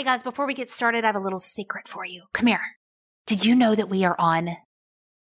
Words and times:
Hey 0.00 0.04
guys, 0.04 0.22
before 0.22 0.46
we 0.46 0.54
get 0.54 0.70
started, 0.70 1.04
I 1.04 1.08
have 1.08 1.14
a 1.14 1.20
little 1.20 1.38
secret 1.38 1.86
for 1.86 2.06
you. 2.06 2.22
Come 2.32 2.46
here. 2.46 2.62
Did 3.26 3.44
you 3.44 3.54
know 3.54 3.74
that 3.74 3.90
we 3.90 4.02
are 4.02 4.16
on 4.18 4.56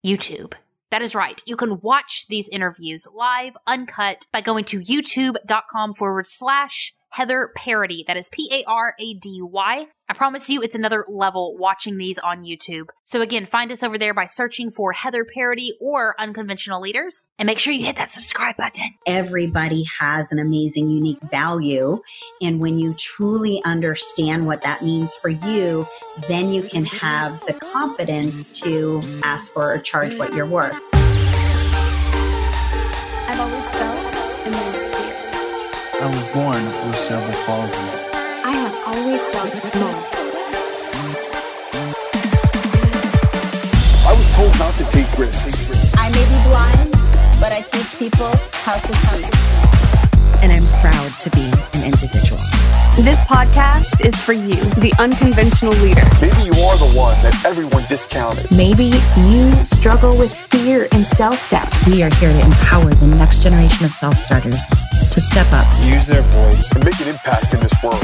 YouTube? 0.03 0.53
That 0.89 1.03
is 1.03 1.13
right. 1.13 1.39
You 1.45 1.55
can 1.55 1.79
watch 1.81 2.25
these 2.29 2.49
interviews 2.49 3.05
live, 3.13 3.55
uncut, 3.67 4.25
by 4.33 4.41
going 4.41 4.65
to 4.65 4.79
youtube.com 4.79 5.93
forward 5.93 6.25
slash 6.25 6.95
Heather 7.15 7.49
Parady. 7.57 8.05
That 8.07 8.17
is 8.17 8.27
P 8.27 8.49
A 8.51 8.65
R 8.69 8.93
A 8.99 9.13
D 9.13 9.39
Y. 9.41 9.85
I 10.09 10.13
promise 10.13 10.49
you 10.49 10.61
it's 10.61 10.75
another 10.75 11.05
level 11.07 11.55
watching 11.57 11.95
these 11.97 12.19
on 12.19 12.43
YouTube. 12.43 12.87
So 13.05 13.21
again, 13.21 13.45
find 13.45 13.71
us 13.71 13.83
over 13.83 13.97
there 13.97 14.13
by 14.13 14.25
searching 14.25 14.69
for 14.69 14.91
Heather 14.91 15.25
Parady 15.25 15.69
or 15.79 16.13
Unconventional 16.19 16.81
Leaders 16.81 17.29
and 17.39 17.47
make 17.47 17.57
sure 17.57 17.71
you 17.71 17.85
hit 17.85 17.95
that 17.95 18.09
subscribe 18.09 18.57
button. 18.57 18.95
Everybody 19.07 19.85
has 19.97 20.33
an 20.33 20.39
amazing, 20.39 20.89
unique 20.89 21.21
value. 21.31 22.01
And 22.41 22.59
when 22.59 22.79
you 22.79 22.93
truly 22.95 23.61
understand 23.63 24.45
what 24.45 24.63
that 24.63 24.81
means 24.83 25.15
for 25.15 25.29
you, 25.29 25.87
then 26.27 26.53
you 26.53 26.63
can 26.63 26.83
have 26.85 27.39
the 27.45 27.53
confidence 27.53 28.59
to 28.59 29.01
ask 29.23 29.53
for 29.53 29.73
or 29.73 29.77
charge 29.77 30.19
what 30.19 30.33
you're 30.33 30.45
worth. 30.45 30.77
I've 33.27 33.39
always 33.39 33.63
felt 33.69 33.74
immense 33.74 33.74
fear. 33.74 33.74
I 36.05 36.07
was 36.07 36.23
born 36.35 36.63
with 36.85 36.95
cerebral 37.07 37.33
palsy. 37.47 37.87
I 38.45 38.51
have 38.61 38.75
always 38.93 39.23
felt 39.31 39.53
small. 39.53 39.97
I 44.05 44.13
was 44.13 44.27
told 44.35 44.53
not 44.59 44.75
to 44.77 44.83
take 44.91 45.09
risks. 45.17 45.91
I 45.97 46.09
may 46.11 46.25
be 46.29 46.37
blind, 46.47 46.91
but 47.41 47.51
I 47.51 47.61
teach 47.61 47.97
people 47.97 48.29
how 48.53 48.77
to 48.77 48.93
see. 49.07 49.25
and 50.43 50.51
I'm 50.53 50.67
proud 50.79 51.11
to 51.21 51.29
be 51.31 51.41
an 51.73 51.85
individual. 51.89 51.94
This 52.99 53.19
podcast 53.25 54.05
is 54.05 54.15
for 54.15 54.31
you, 54.31 54.55
the 54.79 54.93
unconventional 54.99 55.73
leader. 55.83 56.01
Maybe 56.21 56.43
you 56.43 56.53
are 56.63 56.77
the 56.77 56.95
one 56.95 57.21
that 57.23 57.43
everyone 57.43 57.83
discounted. 57.89 58.49
Maybe 58.55 58.85
you 59.27 59.51
struggle 59.65 60.17
with 60.17 60.33
fear 60.33 60.87
and 60.93 61.05
self 61.05 61.49
doubt. 61.49 61.67
We 61.87 62.03
are 62.03 62.15
here 62.15 62.31
to 62.31 62.45
empower 62.45 62.89
the 62.93 63.07
next 63.07 63.43
generation 63.43 63.83
of 63.83 63.91
self 63.91 64.17
starters 64.17 64.63
to 65.11 65.19
step 65.19 65.45
up. 65.51 65.67
Use 65.83 66.07
their 66.07 66.21
voice. 66.21 66.71
And 66.71 66.85
make 66.85 66.97
an 67.01 67.09
impact 67.09 67.53
in 67.53 67.59
this 67.59 67.75
world. 67.83 68.01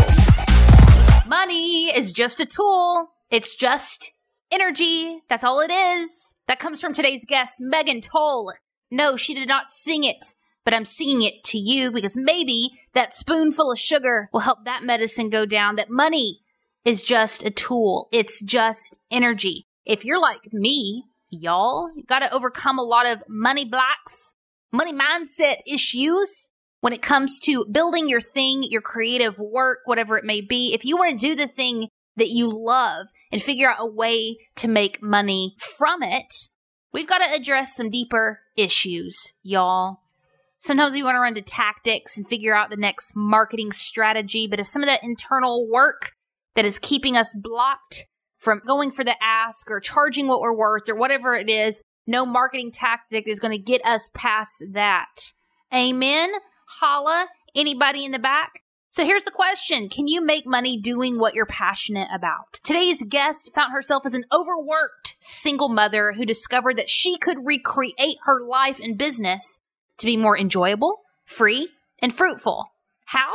Money 1.26 1.86
is 1.96 2.12
just 2.12 2.42
a 2.42 2.46
tool. 2.46 3.12
It's 3.30 3.56
just 3.56 4.12
energy. 4.52 5.22
That's 5.30 5.46
all 5.46 5.62
it 5.62 5.72
is. 5.72 6.36
That 6.50 6.60
comes 6.60 6.82
from 6.82 6.94
today's 6.94 7.24
guest, 7.24 7.62
Megan 7.62 8.02
Tull. 8.02 8.52
No, 8.92 9.16
she 9.16 9.34
did 9.34 9.48
not 9.48 9.70
sing 9.70 10.04
it, 10.04 10.26
but 10.66 10.74
I'm 10.74 10.84
singing 10.84 11.22
it 11.22 11.46
to 11.46 11.58
you 11.58 11.92
because 11.92 12.18
maybe 12.18 12.72
that 12.94 13.14
spoonful 13.14 13.72
of 13.72 13.80
sugar 13.80 14.30
will 14.34 14.42
help 14.42 14.66
that 14.66 14.84
medicine 14.84 15.30
go 15.30 15.46
down. 15.46 15.76
That 15.76 15.90
money 15.90 16.42
is 16.84 17.02
just 17.04 17.44
a 17.44 17.52
tool. 17.52 18.10
It's 18.12 18.42
just 18.42 19.00
energy. 19.10 19.66
If 19.86 20.06
you're 20.06 20.22
like 20.22 20.52
me, 20.52 21.06
y'all, 21.30 21.90
you 21.96 22.04
gotta 22.04 22.34
overcome 22.34 22.80
a 22.80 22.84
lot 22.84 23.06
of 23.06 23.24
money 23.28 23.66
blocks, 23.66 24.34
money 24.72 24.94
mindset 24.94 25.58
issues 25.72 26.50
when 26.82 26.94
it 26.94 27.02
comes 27.02 27.40
to 27.40 27.66
building 27.66 28.10
your 28.10 28.22
thing, 28.22 28.64
your 28.64 28.82
creative 28.82 29.40
work, 29.40 29.80
whatever 29.86 30.18
it 30.18 30.26
may 30.26 30.42
be. 30.42 30.74
If 30.74 30.84
you 30.84 30.98
want 30.98 31.20
to 31.20 31.28
do 31.28 31.36
the 31.36 31.48
thing 31.48 31.88
that 32.18 32.30
you 32.30 32.50
love 32.52 33.08
and 33.32 33.42
figure 33.42 33.70
out 33.70 33.78
a 33.80 33.86
way 33.86 34.38
to 34.56 34.68
make 34.68 35.02
money 35.02 35.56
from 35.78 36.04
it, 36.04 36.34
we've 36.92 37.08
got 37.08 37.20
to 37.20 37.34
address 37.34 37.76
some 37.76 37.90
deeper 37.90 38.42
issues, 38.58 39.34
y'all. 39.44 40.00
Sometimes 40.64 40.94
we 40.94 41.02
want 41.02 41.16
to 41.16 41.20
run 41.20 41.34
to 41.34 41.42
tactics 41.42 42.18
and 42.18 42.28
figure 42.28 42.56
out 42.56 42.70
the 42.70 42.78
next 42.78 43.16
marketing 43.16 43.72
strategy, 43.72 44.46
but 44.46 44.60
if 44.60 44.68
some 44.68 44.84
of 44.84 44.86
that 44.86 45.04
internal 45.04 45.68
work 45.68 46.12
that 46.54 46.66
is 46.66 46.78
keeping 46.78 47.18
us 47.18 47.36
blocked 47.36 48.06
from 48.38 48.62
going 48.64 48.92
for 48.92 49.04
the 49.04 49.16
ask 49.24 49.72
or 49.72 49.80
charging 49.80 50.28
what 50.28 50.40
we're 50.40 50.56
worth 50.56 50.88
or 50.88 50.94
whatever 50.94 51.34
it 51.34 51.50
is, 51.50 51.82
no 52.06 52.28
marketing 52.28 52.72
tactic 52.72 53.28
is 53.28 53.40
going 53.40 53.52
to 53.52 53.58
get 53.58 53.84
us 53.84 54.12
past 54.14 54.64
that. 54.74 55.32
Amen. 55.74 56.30
Holla. 56.68 57.26
Anybody 57.56 58.06
in 58.06 58.12
the 58.12 58.20
back? 58.20 58.62
So 58.92 59.04
here's 59.04 59.24
the 59.24 59.32
question. 59.32 59.90
Can 59.90 60.08
you 60.08 60.24
make 60.24 60.46
money 60.46 60.80
doing 60.80 61.18
what 61.18 61.34
you're 61.34 61.48
passionate 61.48 62.10
about? 62.14 62.60
Today's 62.64 63.02
guest 63.02 63.50
found 63.56 63.74
herself 63.74 64.06
as 64.06 64.14
an 64.14 64.26
overworked 64.32 65.16
single 65.18 65.70
mother 65.70 66.12
who 66.12 66.24
discovered 66.24 66.78
that 66.78 66.92
she 66.92 67.18
could 67.18 67.48
recreate 67.48 68.18
her 68.26 68.46
life 68.46 68.80
and 68.80 68.96
business 68.96 69.58
to 70.02 70.06
be 70.06 70.18
more 70.18 70.38
enjoyable, 70.38 71.00
free, 71.24 71.70
and 72.00 72.14
fruitful. 72.14 72.68
How? 73.06 73.34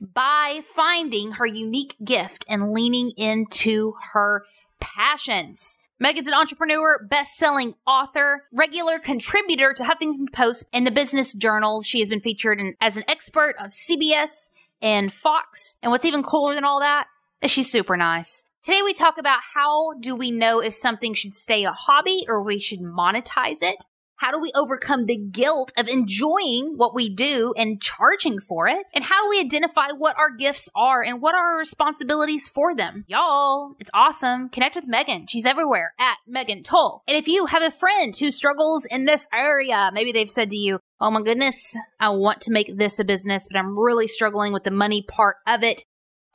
By 0.00 0.60
finding 0.62 1.32
her 1.32 1.46
unique 1.46 1.96
gift 2.04 2.44
and 2.48 2.72
leaning 2.72 3.10
into 3.16 3.94
her 4.12 4.44
passions. 4.80 5.78
Megan's 5.98 6.26
an 6.26 6.34
entrepreneur, 6.34 7.06
best-selling 7.08 7.74
author, 7.86 8.44
regular 8.52 8.98
contributor 8.98 9.72
to 9.72 9.84
Huffington 9.84 10.32
Post 10.32 10.64
and 10.72 10.86
the 10.86 10.90
business 10.90 11.32
journals. 11.32 11.86
She 11.86 12.00
has 12.00 12.08
been 12.08 12.20
featured 12.20 12.60
in, 12.60 12.74
as 12.80 12.96
an 12.96 13.04
expert 13.06 13.54
on 13.58 13.66
CBS 13.66 14.50
and 14.80 15.12
Fox. 15.12 15.76
And 15.82 15.92
what's 15.92 16.04
even 16.04 16.24
cooler 16.24 16.54
than 16.54 16.64
all 16.64 16.80
that 16.80 17.06
is 17.40 17.52
she's 17.52 17.70
super 17.70 17.96
nice. 17.96 18.44
Today 18.64 18.82
we 18.82 18.92
talk 18.92 19.16
about 19.16 19.40
how 19.54 19.92
do 20.00 20.16
we 20.16 20.30
know 20.30 20.60
if 20.60 20.74
something 20.74 21.14
should 21.14 21.34
stay 21.34 21.64
a 21.64 21.72
hobby 21.72 22.26
or 22.28 22.42
we 22.42 22.58
should 22.58 22.80
monetize 22.80 23.62
it? 23.62 23.84
How 24.22 24.30
do 24.30 24.38
we 24.38 24.52
overcome 24.54 25.06
the 25.06 25.16
guilt 25.16 25.72
of 25.76 25.88
enjoying 25.88 26.74
what 26.76 26.94
we 26.94 27.08
do 27.08 27.52
and 27.56 27.82
charging 27.82 28.38
for 28.38 28.68
it? 28.68 28.86
And 28.94 29.02
how 29.02 29.20
do 29.20 29.28
we 29.28 29.40
identify 29.40 29.88
what 29.98 30.16
our 30.16 30.30
gifts 30.30 30.68
are 30.76 31.02
and 31.02 31.20
what 31.20 31.34
are 31.34 31.54
our 31.54 31.58
responsibilities 31.58 32.48
for 32.48 32.72
them? 32.72 33.04
Y'all, 33.08 33.74
it's 33.80 33.90
awesome. 33.92 34.48
Connect 34.48 34.76
with 34.76 34.86
Megan. 34.86 35.26
She's 35.26 35.44
everywhere 35.44 35.92
at 35.98 36.18
Megan 36.24 36.62
Tull. 36.62 37.02
And 37.08 37.16
if 37.16 37.26
you 37.26 37.46
have 37.46 37.64
a 37.64 37.70
friend 37.72 38.16
who 38.16 38.30
struggles 38.30 38.84
in 38.84 39.06
this 39.06 39.26
area, 39.34 39.90
maybe 39.92 40.12
they've 40.12 40.30
said 40.30 40.50
to 40.50 40.56
you, 40.56 40.78
Oh 41.00 41.10
my 41.10 41.20
goodness, 41.20 41.76
I 41.98 42.10
want 42.10 42.42
to 42.42 42.52
make 42.52 42.76
this 42.78 43.00
a 43.00 43.04
business, 43.04 43.48
but 43.50 43.58
I'm 43.58 43.76
really 43.76 44.06
struggling 44.06 44.52
with 44.52 44.62
the 44.62 44.70
money 44.70 45.02
part 45.02 45.38
of 45.48 45.64
it. 45.64 45.82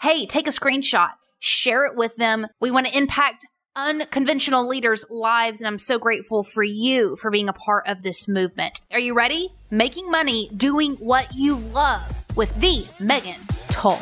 Hey, 0.02 0.26
take 0.26 0.48
a 0.48 0.52
screenshot, 0.52 1.12
share 1.40 1.86
it 1.86 1.96
with 1.96 2.18
them. 2.18 2.48
We 2.60 2.70
want 2.70 2.88
to 2.88 2.98
impact 2.98 3.46
unconventional 3.78 4.68
leaders' 4.68 5.06
lives, 5.10 5.62
and 5.62 5.68
I'm 5.68 5.78
so 5.78 6.00
grateful 6.00 6.42
for 6.42 6.64
you 6.64 7.16
for 7.16 7.30
being 7.30 7.48
a 7.48 7.54
part 7.54 7.88
of 7.88 8.02
this 8.02 8.28
movement. 8.28 8.82
Are 8.92 9.00
you 9.00 9.14
ready? 9.14 9.54
Making 9.70 10.10
money 10.10 10.50
doing 10.58 10.96
what 10.96 11.28
you 11.36 11.58
love 11.58 12.26
with 12.36 12.54
the 12.60 12.86
Megan 13.00 13.40
Tull. 13.70 14.02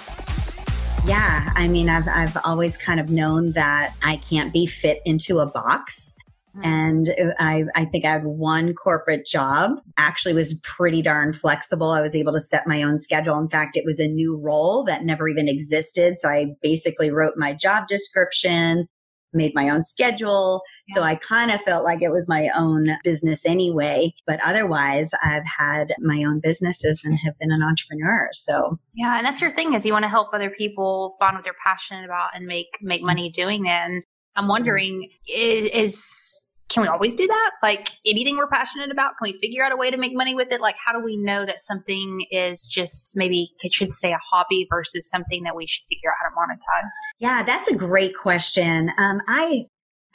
Yeah, 1.05 1.51
I 1.55 1.67
mean, 1.67 1.89
I've, 1.89 2.07
I've 2.07 2.37
always 2.45 2.77
kind 2.77 2.99
of 2.99 3.09
known 3.09 3.51
that 3.51 3.93
I 4.01 4.17
can't 4.17 4.53
be 4.53 4.65
fit 4.65 5.01
into 5.05 5.39
a 5.39 5.45
box. 5.45 6.15
Mm. 6.57 6.65
And 6.65 7.35
I, 7.37 7.65
I 7.75 7.85
think 7.85 8.05
I 8.05 8.11
had 8.11 8.23
one 8.23 8.73
corporate 8.73 9.25
job, 9.25 9.81
actually 9.97 10.33
was 10.33 10.59
pretty 10.63 11.01
darn 11.01 11.33
flexible. 11.33 11.91
I 11.91 12.01
was 12.01 12.15
able 12.15 12.33
to 12.33 12.41
set 12.41 12.65
my 12.65 12.81
own 12.81 12.97
schedule. 12.97 13.37
In 13.37 13.49
fact, 13.49 13.75
it 13.75 13.83
was 13.85 13.99
a 13.99 14.07
new 14.07 14.37
role 14.37 14.83
that 14.85 15.03
never 15.03 15.27
even 15.27 15.49
existed. 15.49 16.17
So 16.17 16.29
I 16.29 16.55
basically 16.61 17.11
wrote 17.11 17.33
my 17.35 17.53
job 17.53 17.87
description, 17.87 18.87
made 19.35 19.53
my 19.53 19.69
own 19.69 19.84
schedule. 19.84 20.62
So 20.90 21.03
I 21.03 21.16
kind 21.16 21.51
of 21.51 21.62
felt 21.62 21.84
like 21.84 22.01
it 22.01 22.12
was 22.12 22.28
my 22.28 22.50
own 22.56 22.88
business 23.03 23.46
anyway. 23.46 24.13
But 24.25 24.40
otherwise, 24.46 25.12
I've 25.23 25.46
had 25.46 25.94
my 26.00 26.23
own 26.25 26.40
businesses 26.41 27.03
and 27.03 27.19
have 27.19 27.38
been 27.40 27.51
an 27.51 27.62
entrepreneur. 27.62 28.29
So 28.34 28.79
Yeah, 28.94 29.18
and 29.18 29.25
that's 29.25 29.41
your 29.41 29.51
thing 29.51 29.73
is 29.73 29.85
you 29.85 29.94
want 29.94 30.03
to 30.03 30.09
help 30.09 30.34
other 30.34 30.50
people 30.50 31.16
find 31.19 31.35
what 31.35 31.44
they're 31.44 31.53
passionate 31.63 32.06
about 32.06 32.29
and 32.34 32.46
make 32.46 32.78
make 32.81 33.00
mm-hmm. 33.00 33.07
money 33.07 33.29
doing 33.29 33.66
it. 33.66 33.69
And 33.69 34.03
I'm 34.35 34.47
wondering 34.47 35.07
is, 35.28 35.69
is 35.72 36.52
can 36.67 36.81
we 36.81 36.88
always 36.88 37.16
do 37.16 37.28
that? 37.28 37.52
Like 37.62 37.90
anything 38.06 38.38
we're 38.38 38.47
passionate 38.47 38.91
about, 38.91 39.13
can 39.17 39.31
we 39.31 39.40
figure 39.40 39.63
out 39.63 39.72
a 39.72 39.78
way 39.78 39.91
to 39.91 39.97
make 39.97 40.16
money 40.16 40.34
with 40.34 40.52
it? 40.52 40.62
Like 40.62 40.75
how 40.84 40.94
do 40.94 41.03
we 41.03 41.16
know 41.16 41.46
that 41.46 41.62
something 41.62 42.25
is 42.31 42.67
just 42.67 43.16
maybe 43.16 43.50
it 43.63 43.72
should 43.72 43.94
stay 43.94 44.13
a 44.13 44.19
hobby 44.31 44.67
versus 44.69 45.09
something 45.09 45.44
that 45.44 45.56
we 45.56 45.67
should 45.67 45.85
figure 45.88 46.09
out 46.09 46.24
monetize? 46.35 46.90
Yeah, 47.19 47.44
that's 47.44 47.69
a 47.69 47.75
great 47.75 48.16
question. 48.16 48.91
Um, 48.97 49.22
I 49.28 49.66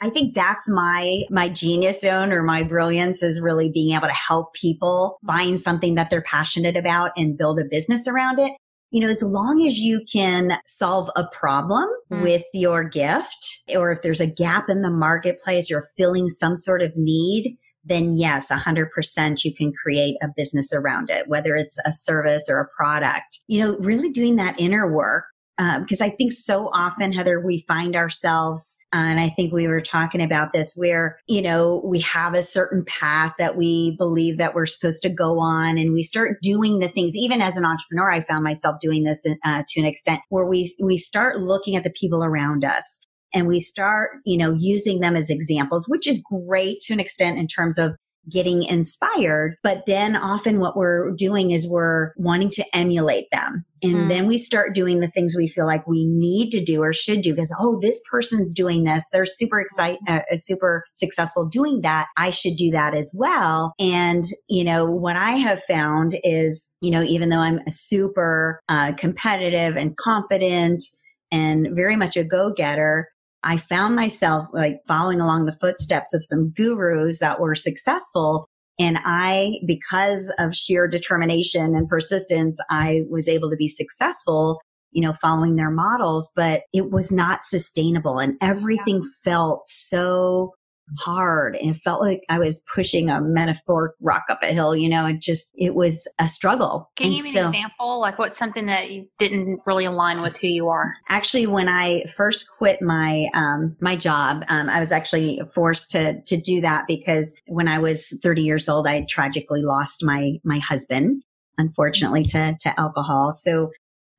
I 0.01 0.09
think 0.09 0.33
that's 0.33 0.67
my 0.69 1.23
my 1.29 1.47
genius 1.49 2.01
zone 2.01 2.31
or 2.31 2.43
my 2.43 2.63
brilliance 2.63 3.21
is 3.21 3.41
really 3.41 3.69
being 3.71 3.95
able 3.95 4.07
to 4.07 4.13
help 4.13 4.53
people 4.53 5.17
find 5.27 5.59
something 5.59 5.95
that 5.95 6.09
they're 6.09 6.23
passionate 6.23 6.75
about 6.75 7.11
and 7.17 7.37
build 7.37 7.59
a 7.59 7.65
business 7.65 8.07
around 8.07 8.39
it. 8.39 8.51
You 8.89 9.01
know, 9.01 9.09
as 9.09 9.23
long 9.23 9.65
as 9.65 9.79
you 9.79 10.01
can 10.11 10.57
solve 10.67 11.09
a 11.15 11.25
problem 11.39 11.87
Mm. 12.11 12.23
with 12.23 12.43
your 12.53 12.83
gift, 12.83 13.61
or 13.73 13.89
if 13.91 14.01
there's 14.01 14.19
a 14.19 14.27
gap 14.27 14.69
in 14.69 14.81
the 14.81 14.89
marketplace, 14.89 15.69
you're 15.69 15.87
filling 15.95 16.27
some 16.27 16.57
sort 16.57 16.81
of 16.81 16.91
need, 16.97 17.57
then 17.85 18.17
yes, 18.17 18.51
100% 18.51 19.45
you 19.45 19.55
can 19.55 19.71
create 19.71 20.17
a 20.21 20.27
business 20.35 20.73
around 20.73 21.09
it, 21.09 21.29
whether 21.29 21.55
it's 21.55 21.79
a 21.85 21.91
service 21.93 22.49
or 22.49 22.59
a 22.59 22.67
product. 22.75 23.39
You 23.47 23.59
know, 23.59 23.77
really 23.77 24.09
doing 24.09 24.35
that 24.35 24.59
inner 24.59 24.91
work 24.91 25.23
because 25.57 26.01
I 26.01 26.09
think 26.09 26.31
so 26.31 26.69
often, 26.73 27.13
Heather, 27.13 27.39
we 27.39 27.65
find 27.67 27.95
ourselves, 27.95 28.79
uh, 28.93 28.97
and 28.97 29.19
I 29.19 29.29
think 29.29 29.53
we 29.53 29.67
were 29.67 29.81
talking 29.81 30.21
about 30.21 30.53
this, 30.53 30.73
where, 30.75 31.19
you 31.27 31.41
know, 31.41 31.81
we 31.85 31.99
have 32.01 32.33
a 32.33 32.43
certain 32.43 32.83
path 32.85 33.33
that 33.37 33.55
we 33.55 33.95
believe 33.97 34.37
that 34.37 34.55
we're 34.55 34.65
supposed 34.65 35.03
to 35.03 35.09
go 35.09 35.39
on 35.39 35.77
and 35.77 35.93
we 35.93 36.03
start 36.03 36.37
doing 36.41 36.79
the 36.79 36.87
things, 36.87 37.15
even 37.15 37.41
as 37.41 37.57
an 37.57 37.65
entrepreneur, 37.65 38.09
I 38.09 38.21
found 38.21 38.43
myself 38.43 38.77
doing 38.81 39.03
this 39.03 39.25
uh, 39.45 39.63
to 39.67 39.79
an 39.79 39.85
extent 39.85 40.21
where 40.29 40.45
we, 40.45 40.73
we 40.81 40.97
start 40.97 41.39
looking 41.39 41.75
at 41.75 41.83
the 41.83 41.91
people 41.91 42.23
around 42.23 42.65
us 42.65 43.05
and 43.33 43.47
we 43.47 43.59
start, 43.59 44.11
you 44.25 44.37
know, 44.37 44.55
using 44.57 44.99
them 44.99 45.15
as 45.15 45.29
examples, 45.29 45.87
which 45.87 46.07
is 46.07 46.23
great 46.47 46.81
to 46.81 46.93
an 46.93 46.99
extent 46.99 47.37
in 47.37 47.47
terms 47.47 47.77
of 47.77 47.95
getting 48.29 48.63
inspired. 48.63 49.55
But 49.63 49.85
then 49.85 50.15
often 50.15 50.59
what 50.59 50.75
we're 50.75 51.11
doing 51.11 51.51
is 51.51 51.69
we're 51.69 52.11
wanting 52.17 52.49
to 52.49 52.65
emulate 52.73 53.25
them. 53.31 53.65
And 53.83 53.95
mm. 53.95 54.09
then 54.09 54.27
we 54.27 54.37
start 54.37 54.75
doing 54.75 54.99
the 54.99 55.07
things 55.07 55.35
we 55.35 55.47
feel 55.47 55.65
like 55.65 55.87
we 55.87 56.05
need 56.05 56.51
to 56.51 56.63
do 56.63 56.83
or 56.83 56.93
should 56.93 57.21
do 57.21 57.33
because, 57.33 57.55
oh, 57.59 57.79
this 57.81 57.99
person's 58.11 58.53
doing 58.53 58.83
this. 58.83 59.07
They're 59.11 59.25
super 59.25 59.59
excited, 59.59 59.99
uh, 60.07 60.19
uh, 60.31 60.37
super 60.37 60.83
successful 60.93 61.47
doing 61.47 61.81
that. 61.81 62.07
I 62.17 62.29
should 62.29 62.57
do 62.57 62.69
that 62.71 62.93
as 62.93 63.13
well. 63.17 63.73
And, 63.79 64.23
you 64.47 64.63
know, 64.63 64.85
what 64.85 65.15
I 65.15 65.31
have 65.31 65.63
found 65.63 66.15
is, 66.23 66.75
you 66.81 66.91
know, 66.91 67.01
even 67.01 67.29
though 67.29 67.39
I'm 67.39 67.59
a 67.65 67.71
super 67.71 68.61
uh, 68.69 68.93
competitive 68.93 69.75
and 69.75 69.97
confident 69.97 70.83
and 71.31 71.69
very 71.71 71.95
much 71.95 72.17
a 72.17 72.23
go 72.23 72.53
getter, 72.53 73.07
I 73.43 73.57
found 73.57 73.95
myself 73.95 74.47
like 74.53 74.77
following 74.87 75.19
along 75.19 75.45
the 75.45 75.57
footsteps 75.59 76.13
of 76.13 76.23
some 76.23 76.51
gurus 76.51 77.19
that 77.19 77.39
were 77.39 77.55
successful. 77.55 78.47
And 78.79 78.97
I, 79.03 79.59
because 79.65 80.33
of 80.39 80.55
sheer 80.55 80.87
determination 80.87 81.75
and 81.75 81.87
persistence, 81.87 82.59
I 82.69 83.01
was 83.09 83.27
able 83.27 83.49
to 83.49 83.55
be 83.55 83.67
successful, 83.67 84.59
you 84.91 85.01
know, 85.01 85.13
following 85.13 85.55
their 85.55 85.71
models, 85.71 86.31
but 86.35 86.61
it 86.73 86.91
was 86.91 87.11
not 87.11 87.45
sustainable 87.45 88.19
and 88.19 88.37
everything 88.41 88.97
yeah. 88.97 89.09
felt 89.23 89.65
so 89.65 90.53
hard 90.97 91.55
and 91.55 91.71
it 91.71 91.77
felt 91.77 92.01
like 92.01 92.21
I 92.29 92.39
was 92.39 92.63
pushing 92.73 93.09
a 93.09 93.21
metaphoric 93.21 93.93
rock 94.01 94.23
up 94.29 94.43
a 94.43 94.47
hill, 94.47 94.75
you 94.75 94.89
know, 94.89 95.05
it 95.07 95.19
just, 95.19 95.51
it 95.55 95.75
was 95.75 96.07
a 96.19 96.27
struggle. 96.27 96.91
Can 96.95 97.07
and 97.07 97.15
you 97.15 97.23
give 97.23 97.25
me 97.25 97.31
so, 97.31 97.47
an 97.47 97.55
example? 97.55 97.99
Like 97.99 98.19
what's 98.19 98.37
something 98.37 98.65
that 98.67 98.91
you 98.91 99.07
didn't 99.17 99.61
really 99.65 99.85
align 99.85 100.21
with 100.21 100.37
who 100.37 100.47
you 100.47 100.69
are? 100.69 100.93
Actually, 101.09 101.47
when 101.47 101.69
I 101.69 102.03
first 102.15 102.49
quit 102.57 102.81
my, 102.81 103.27
um, 103.33 103.75
my 103.79 103.95
job, 103.95 104.43
um, 104.49 104.69
I 104.69 104.79
was 104.79 104.91
actually 104.91 105.41
forced 105.53 105.91
to, 105.91 106.21
to 106.21 106.37
do 106.37 106.61
that 106.61 106.85
because 106.87 107.39
when 107.47 107.67
I 107.67 107.79
was 107.79 108.17
30 108.21 108.41
years 108.41 108.67
old, 108.69 108.87
I 108.87 109.05
tragically 109.09 109.61
lost 109.61 110.03
my, 110.03 110.33
my 110.43 110.59
husband, 110.59 111.23
unfortunately 111.57 112.23
to, 112.25 112.55
to 112.61 112.79
alcohol. 112.79 113.33
So 113.33 113.71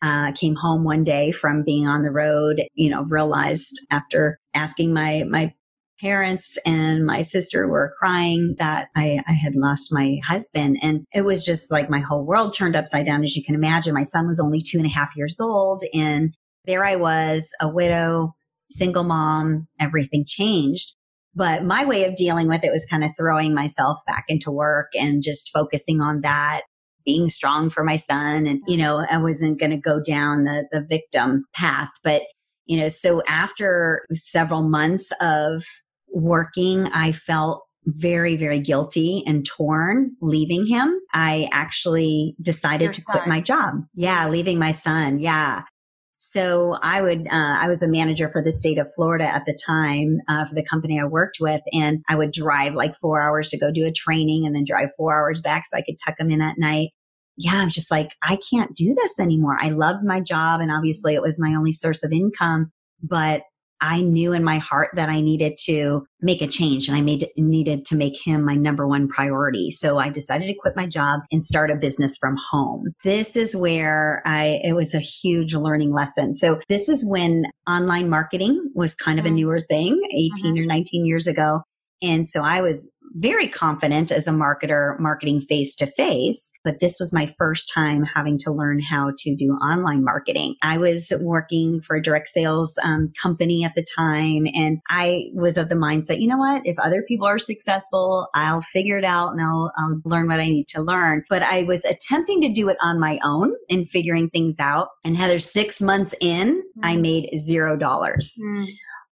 uh, 0.02 0.32
came 0.32 0.56
home 0.56 0.82
one 0.82 1.04
day 1.04 1.30
from 1.30 1.62
being 1.62 1.86
on 1.86 2.02
the 2.02 2.10
road, 2.10 2.62
you 2.74 2.90
know, 2.90 3.04
realized 3.04 3.80
after 3.90 4.40
asking 4.54 4.92
my, 4.92 5.24
my 5.28 5.54
parents 6.02 6.58
and 6.66 7.06
my 7.06 7.22
sister 7.22 7.68
were 7.68 7.94
crying 7.98 8.56
that 8.58 8.88
I, 8.96 9.20
I, 9.26 9.32
had 9.32 9.54
lost 9.54 9.94
my 9.94 10.18
husband. 10.26 10.78
And 10.82 11.06
it 11.14 11.22
was 11.22 11.44
just 11.44 11.70
like 11.70 11.88
my 11.88 12.00
whole 12.00 12.26
world 12.26 12.54
turned 12.54 12.74
upside 12.74 13.06
down, 13.06 13.22
as 13.22 13.36
you 13.36 13.44
can 13.44 13.54
imagine. 13.54 13.94
My 13.94 14.02
son 14.02 14.26
was 14.26 14.40
only 14.40 14.62
two 14.62 14.78
and 14.78 14.86
a 14.86 14.90
half 14.90 15.10
years 15.16 15.38
old. 15.40 15.84
And 15.94 16.34
there 16.66 16.84
I 16.84 16.96
was, 16.96 17.52
a 17.60 17.68
widow, 17.68 18.34
single 18.68 19.04
mom, 19.04 19.68
everything 19.80 20.24
changed. 20.26 20.96
But 21.34 21.64
my 21.64 21.84
way 21.84 22.04
of 22.04 22.16
dealing 22.16 22.48
with 22.48 22.64
it 22.64 22.72
was 22.72 22.84
kind 22.84 23.04
of 23.04 23.12
throwing 23.16 23.54
myself 23.54 24.00
back 24.06 24.24
into 24.28 24.50
work 24.50 24.88
and 24.94 25.22
just 25.22 25.50
focusing 25.52 26.00
on 26.00 26.22
that 26.22 26.62
being 27.04 27.28
strong 27.28 27.70
for 27.70 27.82
my 27.82 27.96
son 27.96 28.46
and 28.46 28.60
you 28.68 28.76
know 28.76 29.04
i 29.10 29.18
wasn't 29.18 29.58
going 29.58 29.72
to 29.72 29.76
go 29.76 30.00
down 30.00 30.44
the 30.44 30.68
the 30.70 30.86
victim 30.88 31.44
path 31.52 31.88
but 32.04 32.22
you 32.66 32.76
know 32.76 32.88
so 32.88 33.20
after 33.26 34.06
several 34.12 34.62
months 34.62 35.10
of 35.20 35.64
working, 36.12 36.86
I 36.88 37.12
felt 37.12 37.64
very, 37.84 38.36
very 38.36 38.60
guilty 38.60 39.24
and 39.26 39.44
torn 39.44 40.12
leaving 40.20 40.66
him. 40.66 41.00
I 41.12 41.48
actually 41.52 42.36
decided 42.40 42.84
Your 42.84 42.92
to 42.92 43.00
son. 43.02 43.16
quit 43.16 43.26
my 43.26 43.40
job. 43.40 43.74
Yeah, 43.94 44.28
leaving 44.28 44.58
my 44.58 44.72
son. 44.72 45.18
Yeah. 45.18 45.62
So 46.16 46.78
I 46.80 47.02
would, 47.02 47.26
uh, 47.26 47.58
I 47.60 47.66
was 47.66 47.82
a 47.82 47.88
manager 47.88 48.28
for 48.30 48.40
the 48.40 48.52
state 48.52 48.78
of 48.78 48.86
Florida 48.94 49.24
at 49.24 49.44
the 49.44 49.58
time 49.66 50.18
uh, 50.28 50.46
for 50.46 50.54
the 50.54 50.64
company 50.64 51.00
I 51.00 51.04
worked 51.04 51.38
with. 51.40 51.60
And 51.72 52.04
I 52.08 52.14
would 52.14 52.30
drive 52.30 52.74
like 52.74 52.94
four 52.94 53.20
hours 53.20 53.48
to 53.48 53.58
go 53.58 53.72
do 53.72 53.86
a 53.86 53.90
training 53.90 54.46
and 54.46 54.54
then 54.54 54.62
drive 54.64 54.90
four 54.96 55.18
hours 55.18 55.40
back 55.40 55.64
so 55.66 55.76
I 55.76 55.82
could 55.82 55.96
tuck 56.04 56.18
them 56.18 56.30
in 56.30 56.40
at 56.40 56.58
night. 56.58 56.90
Yeah, 57.36 57.56
I'm 57.56 57.70
just 57.70 57.90
like, 57.90 58.10
I 58.22 58.38
can't 58.50 58.76
do 58.76 58.94
this 58.94 59.18
anymore. 59.18 59.56
I 59.60 59.70
loved 59.70 60.04
my 60.04 60.20
job 60.20 60.60
and 60.60 60.70
obviously 60.70 61.14
it 61.14 61.22
was 61.22 61.40
my 61.40 61.54
only 61.56 61.72
source 61.72 62.04
of 62.04 62.12
income, 62.12 62.70
but 63.02 63.42
I 63.82 64.00
knew 64.00 64.32
in 64.32 64.44
my 64.44 64.58
heart 64.58 64.90
that 64.94 65.08
I 65.08 65.20
needed 65.20 65.56
to 65.64 66.06
make 66.20 66.40
a 66.40 66.46
change 66.46 66.88
and 66.88 66.96
I 66.96 67.00
made 67.00 67.26
needed 67.36 67.84
to 67.86 67.96
make 67.96 68.14
him 68.24 68.44
my 68.44 68.54
number 68.54 68.86
one 68.86 69.08
priority. 69.08 69.72
So 69.72 69.98
I 69.98 70.08
decided 70.08 70.46
to 70.46 70.54
quit 70.54 70.76
my 70.76 70.86
job 70.86 71.20
and 71.32 71.42
start 71.42 71.70
a 71.70 71.76
business 71.76 72.16
from 72.16 72.36
home. 72.50 72.94
This 73.02 73.36
is 73.36 73.56
where 73.56 74.22
I, 74.24 74.60
it 74.62 74.74
was 74.74 74.94
a 74.94 75.00
huge 75.00 75.54
learning 75.54 75.92
lesson. 75.92 76.34
So 76.34 76.60
this 76.68 76.88
is 76.88 77.04
when 77.04 77.44
online 77.68 78.08
marketing 78.08 78.70
was 78.74 78.94
kind 78.94 79.18
of 79.18 79.24
a 79.24 79.28
mm-hmm. 79.28 79.36
newer 79.36 79.60
thing 79.60 80.00
18 80.12 80.54
mm-hmm. 80.54 80.62
or 80.62 80.66
19 80.66 81.04
years 81.04 81.26
ago. 81.26 81.62
And 82.02 82.26
so 82.28 82.42
I 82.42 82.60
was 82.60 82.96
very 83.14 83.46
confident 83.46 84.10
as 84.10 84.26
a 84.26 84.30
marketer 84.32 84.98
marketing 84.98 85.40
face 85.40 85.74
to 85.76 85.86
face, 85.86 86.52
but 86.64 86.80
this 86.80 86.98
was 86.98 87.12
my 87.12 87.26
first 87.38 87.70
time 87.72 88.04
having 88.04 88.38
to 88.38 88.52
learn 88.52 88.80
how 88.80 89.12
to 89.18 89.36
do 89.36 89.52
online 89.54 90.04
marketing. 90.04 90.56
I 90.62 90.78
was 90.78 91.12
working 91.20 91.80
for 91.82 91.96
a 91.96 92.02
direct 92.02 92.28
sales 92.28 92.78
um, 92.82 93.12
company 93.20 93.64
at 93.64 93.74
the 93.74 93.84
time, 93.96 94.46
and 94.54 94.78
I 94.88 95.26
was 95.34 95.56
of 95.56 95.68
the 95.68 95.74
mindset, 95.74 96.20
you 96.20 96.28
know 96.28 96.38
what? 96.38 96.62
If 96.64 96.78
other 96.78 97.02
people 97.02 97.26
are 97.26 97.38
successful, 97.38 98.28
I'll 98.34 98.62
figure 98.62 98.98
it 98.98 99.04
out 99.04 99.32
and 99.32 99.42
I'll, 99.42 99.72
I'll 99.76 100.00
learn 100.04 100.28
what 100.28 100.40
I 100.40 100.46
need 100.48 100.68
to 100.68 100.82
learn. 100.82 101.24
But 101.28 101.42
I 101.42 101.64
was 101.64 101.84
attempting 101.84 102.40
to 102.42 102.52
do 102.52 102.68
it 102.68 102.76
on 102.80 103.00
my 103.00 103.18
own 103.24 103.52
and 103.68 103.88
figuring 103.88 104.30
things 104.30 104.58
out. 104.58 104.88
And 105.04 105.16
Heather, 105.16 105.38
six 105.38 105.80
months 105.80 106.14
in, 106.20 106.62
mm. 106.62 106.62
I 106.82 106.96
made 106.96 107.30
zero 107.38 107.76
dollars. 107.76 108.36
Mm. 108.44 108.66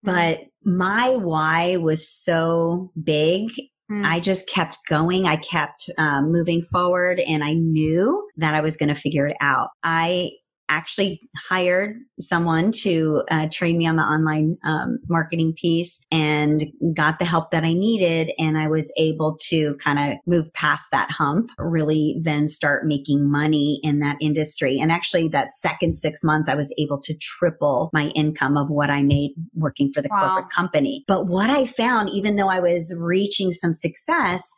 But 0.03 0.41
my 0.63 1.15
why 1.15 1.77
was 1.77 2.09
so 2.09 2.91
big 3.01 3.51
Mm. 3.91 4.05
I 4.05 4.19
just 4.19 4.49
kept 4.49 4.79
going. 4.88 5.25
I 5.25 5.38
kept 5.38 5.89
um, 5.97 6.31
moving 6.31 6.61
forward 6.61 7.19
and 7.21 7.44
I 7.44 7.53
knew 7.53 8.27
that 8.38 8.53
I 8.53 8.61
was 8.61 8.75
going 8.75 8.89
to 8.89 8.95
figure 8.95 9.27
it 9.27 9.38
out. 9.39 9.69
I 9.83 10.31
actually 10.69 11.30
hired 11.50 11.98
someone 12.19 12.72
to 12.72 13.24
uh, 13.30 13.48
train 13.52 13.78
me 13.78 13.88
on 13.88 13.96
the 13.96 14.04
online 14.04 14.58
um, 14.64 15.00
marketing 15.08 15.54
piece 15.54 16.06
and 16.12 16.64
got 16.94 17.19
the 17.19 17.25
help 17.25 17.52
that 17.52 17.64
I 17.64 17.74
needed. 17.74 18.31
And 18.38 18.58
I 18.58 18.68
was 18.68 18.92
able 18.98 19.38
to 19.44 19.75
kind 19.75 20.00
of 20.00 20.18
move 20.25 20.54
past 20.54 20.88
that 20.92 21.12
hump, 21.12 21.52
really 21.58 22.19
then 22.22 22.48
start 22.48 22.86
making 22.86 23.30
money 23.30 23.80
in 23.84 24.00
that 24.00 24.18
industry. 24.22 24.80
And 24.80 24.92
actually, 24.92 25.28
that 25.30 25.54
second 25.54 25.96
six 25.96 26.24
months, 26.24 26.50
I 26.50 26.56
was 26.56 26.74
able 26.78 27.00
to 27.02 27.16
triple 27.18 27.90
my 27.94 28.08
income 28.16 28.58
of 28.58 28.69
what 28.69 28.90
I 28.90 29.04
made 29.04 29.31
working 29.54 29.92
for 29.94 30.02
the 30.02 30.10
wow. 30.12 30.36
corporate 30.36 30.52
company. 30.52 31.04
But 31.07 31.28
what 31.28 31.50
I 31.50 31.66
found, 31.66 32.09
even 32.09 32.36
though 32.36 32.50
I 32.50 32.59
was 32.59 32.95
reaching 33.00 33.52
some 33.52 33.74
success, 33.74 34.54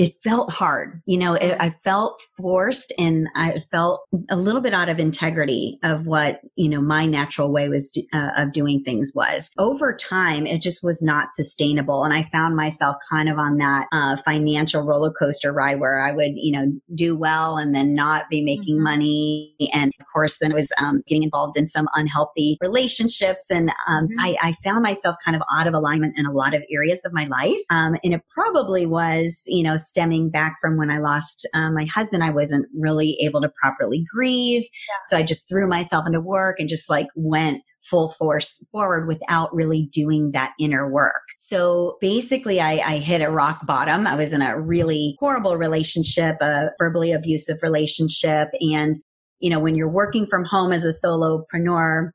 it 0.00 0.14
felt 0.24 0.50
hard. 0.50 1.02
You 1.04 1.18
know, 1.18 1.34
it, 1.34 1.58
I 1.60 1.74
felt 1.84 2.22
forced 2.38 2.90
and 2.98 3.28
I 3.36 3.58
felt 3.70 4.00
a 4.30 4.36
little 4.36 4.62
bit 4.62 4.72
out 4.72 4.88
of 4.88 4.98
integrity 4.98 5.78
of 5.84 6.06
what, 6.06 6.40
you 6.56 6.70
know, 6.70 6.80
my 6.80 7.04
natural 7.04 7.52
way 7.52 7.68
was 7.68 7.94
uh, 8.14 8.30
of 8.34 8.52
doing 8.52 8.82
things 8.82 9.12
was. 9.14 9.50
Over 9.58 9.94
time, 9.94 10.46
it 10.46 10.62
just 10.62 10.82
was 10.82 11.02
not 11.02 11.34
sustainable. 11.34 12.02
And 12.02 12.14
I 12.14 12.22
found 12.22 12.56
myself 12.56 12.96
kind 13.10 13.28
of 13.28 13.36
on 13.38 13.58
that 13.58 13.88
uh, 13.92 14.16
financial 14.16 14.84
roller 14.84 15.10
coaster 15.10 15.52
ride 15.52 15.80
where 15.80 16.00
I 16.00 16.12
would, 16.12 16.32
you 16.34 16.52
know, 16.52 16.72
do 16.94 17.14
well 17.14 17.58
and 17.58 17.74
then 17.74 17.94
not 17.94 18.30
be 18.30 18.42
making 18.42 18.76
mm-hmm. 18.76 18.84
money. 18.84 19.54
And 19.74 19.92
of 20.00 20.06
course, 20.10 20.38
then 20.38 20.52
I 20.52 20.54
was 20.54 20.72
um, 20.80 21.02
getting 21.06 21.24
involved 21.24 21.58
in 21.58 21.66
some 21.66 21.88
unhealthy 21.92 22.56
relationships. 22.62 23.50
And 23.50 23.68
um, 23.86 24.06
mm-hmm. 24.06 24.20
I, 24.20 24.36
I, 24.40 24.52
found 24.64 24.82
myself 24.82 25.16
kind 25.22 25.36
of 25.36 25.42
out 25.54 25.66
of 25.66 25.74
alignment 25.74 26.18
in 26.18 26.24
a 26.24 26.32
lot 26.32 26.54
of 26.54 26.62
areas 26.72 27.04
of 27.04 27.12
my 27.12 27.26
life. 27.26 27.56
Um, 27.68 27.96
and 28.02 28.14
it 28.14 28.22
probably 28.30 28.86
was, 28.86 29.44
you 29.46 29.62
know, 29.62 29.76
stemming 29.90 30.30
back 30.30 30.56
from 30.60 30.76
when 30.76 30.90
I 30.90 30.98
lost 30.98 31.46
um, 31.54 31.74
my 31.74 31.84
husband. 31.84 32.22
I 32.22 32.30
wasn't 32.30 32.66
really 32.74 33.16
able 33.20 33.40
to 33.40 33.52
properly 33.60 34.04
grieve. 34.12 34.62
Yeah. 34.62 34.96
So 35.04 35.16
I 35.16 35.22
just 35.22 35.48
threw 35.48 35.66
myself 35.66 36.06
into 36.06 36.20
work 36.20 36.58
and 36.58 36.68
just 36.68 36.88
like 36.88 37.08
went 37.14 37.62
full 37.82 38.10
force 38.10 38.66
forward 38.70 39.08
without 39.08 39.54
really 39.54 39.88
doing 39.92 40.32
that 40.32 40.52
inner 40.60 40.90
work. 40.90 41.22
So 41.38 41.96
basically, 42.00 42.60
I, 42.60 42.72
I, 42.72 42.98
hit 42.98 43.22
a 43.22 43.30
rock 43.30 43.66
bottom. 43.66 44.06
I 44.06 44.14
was 44.14 44.32
in 44.32 44.42
a 44.42 44.60
really 44.60 45.16
horrible 45.18 45.56
relationship, 45.56 46.36
a 46.40 46.70
verbally 46.78 47.12
abusive 47.12 47.56
relationship. 47.62 48.48
And, 48.60 48.96
you 49.40 49.50
know, 49.50 49.58
when 49.58 49.74
you're 49.74 49.88
working 49.90 50.26
from 50.26 50.44
home 50.44 50.72
as 50.72 50.84
a 50.84 50.88
solopreneur, 50.88 52.10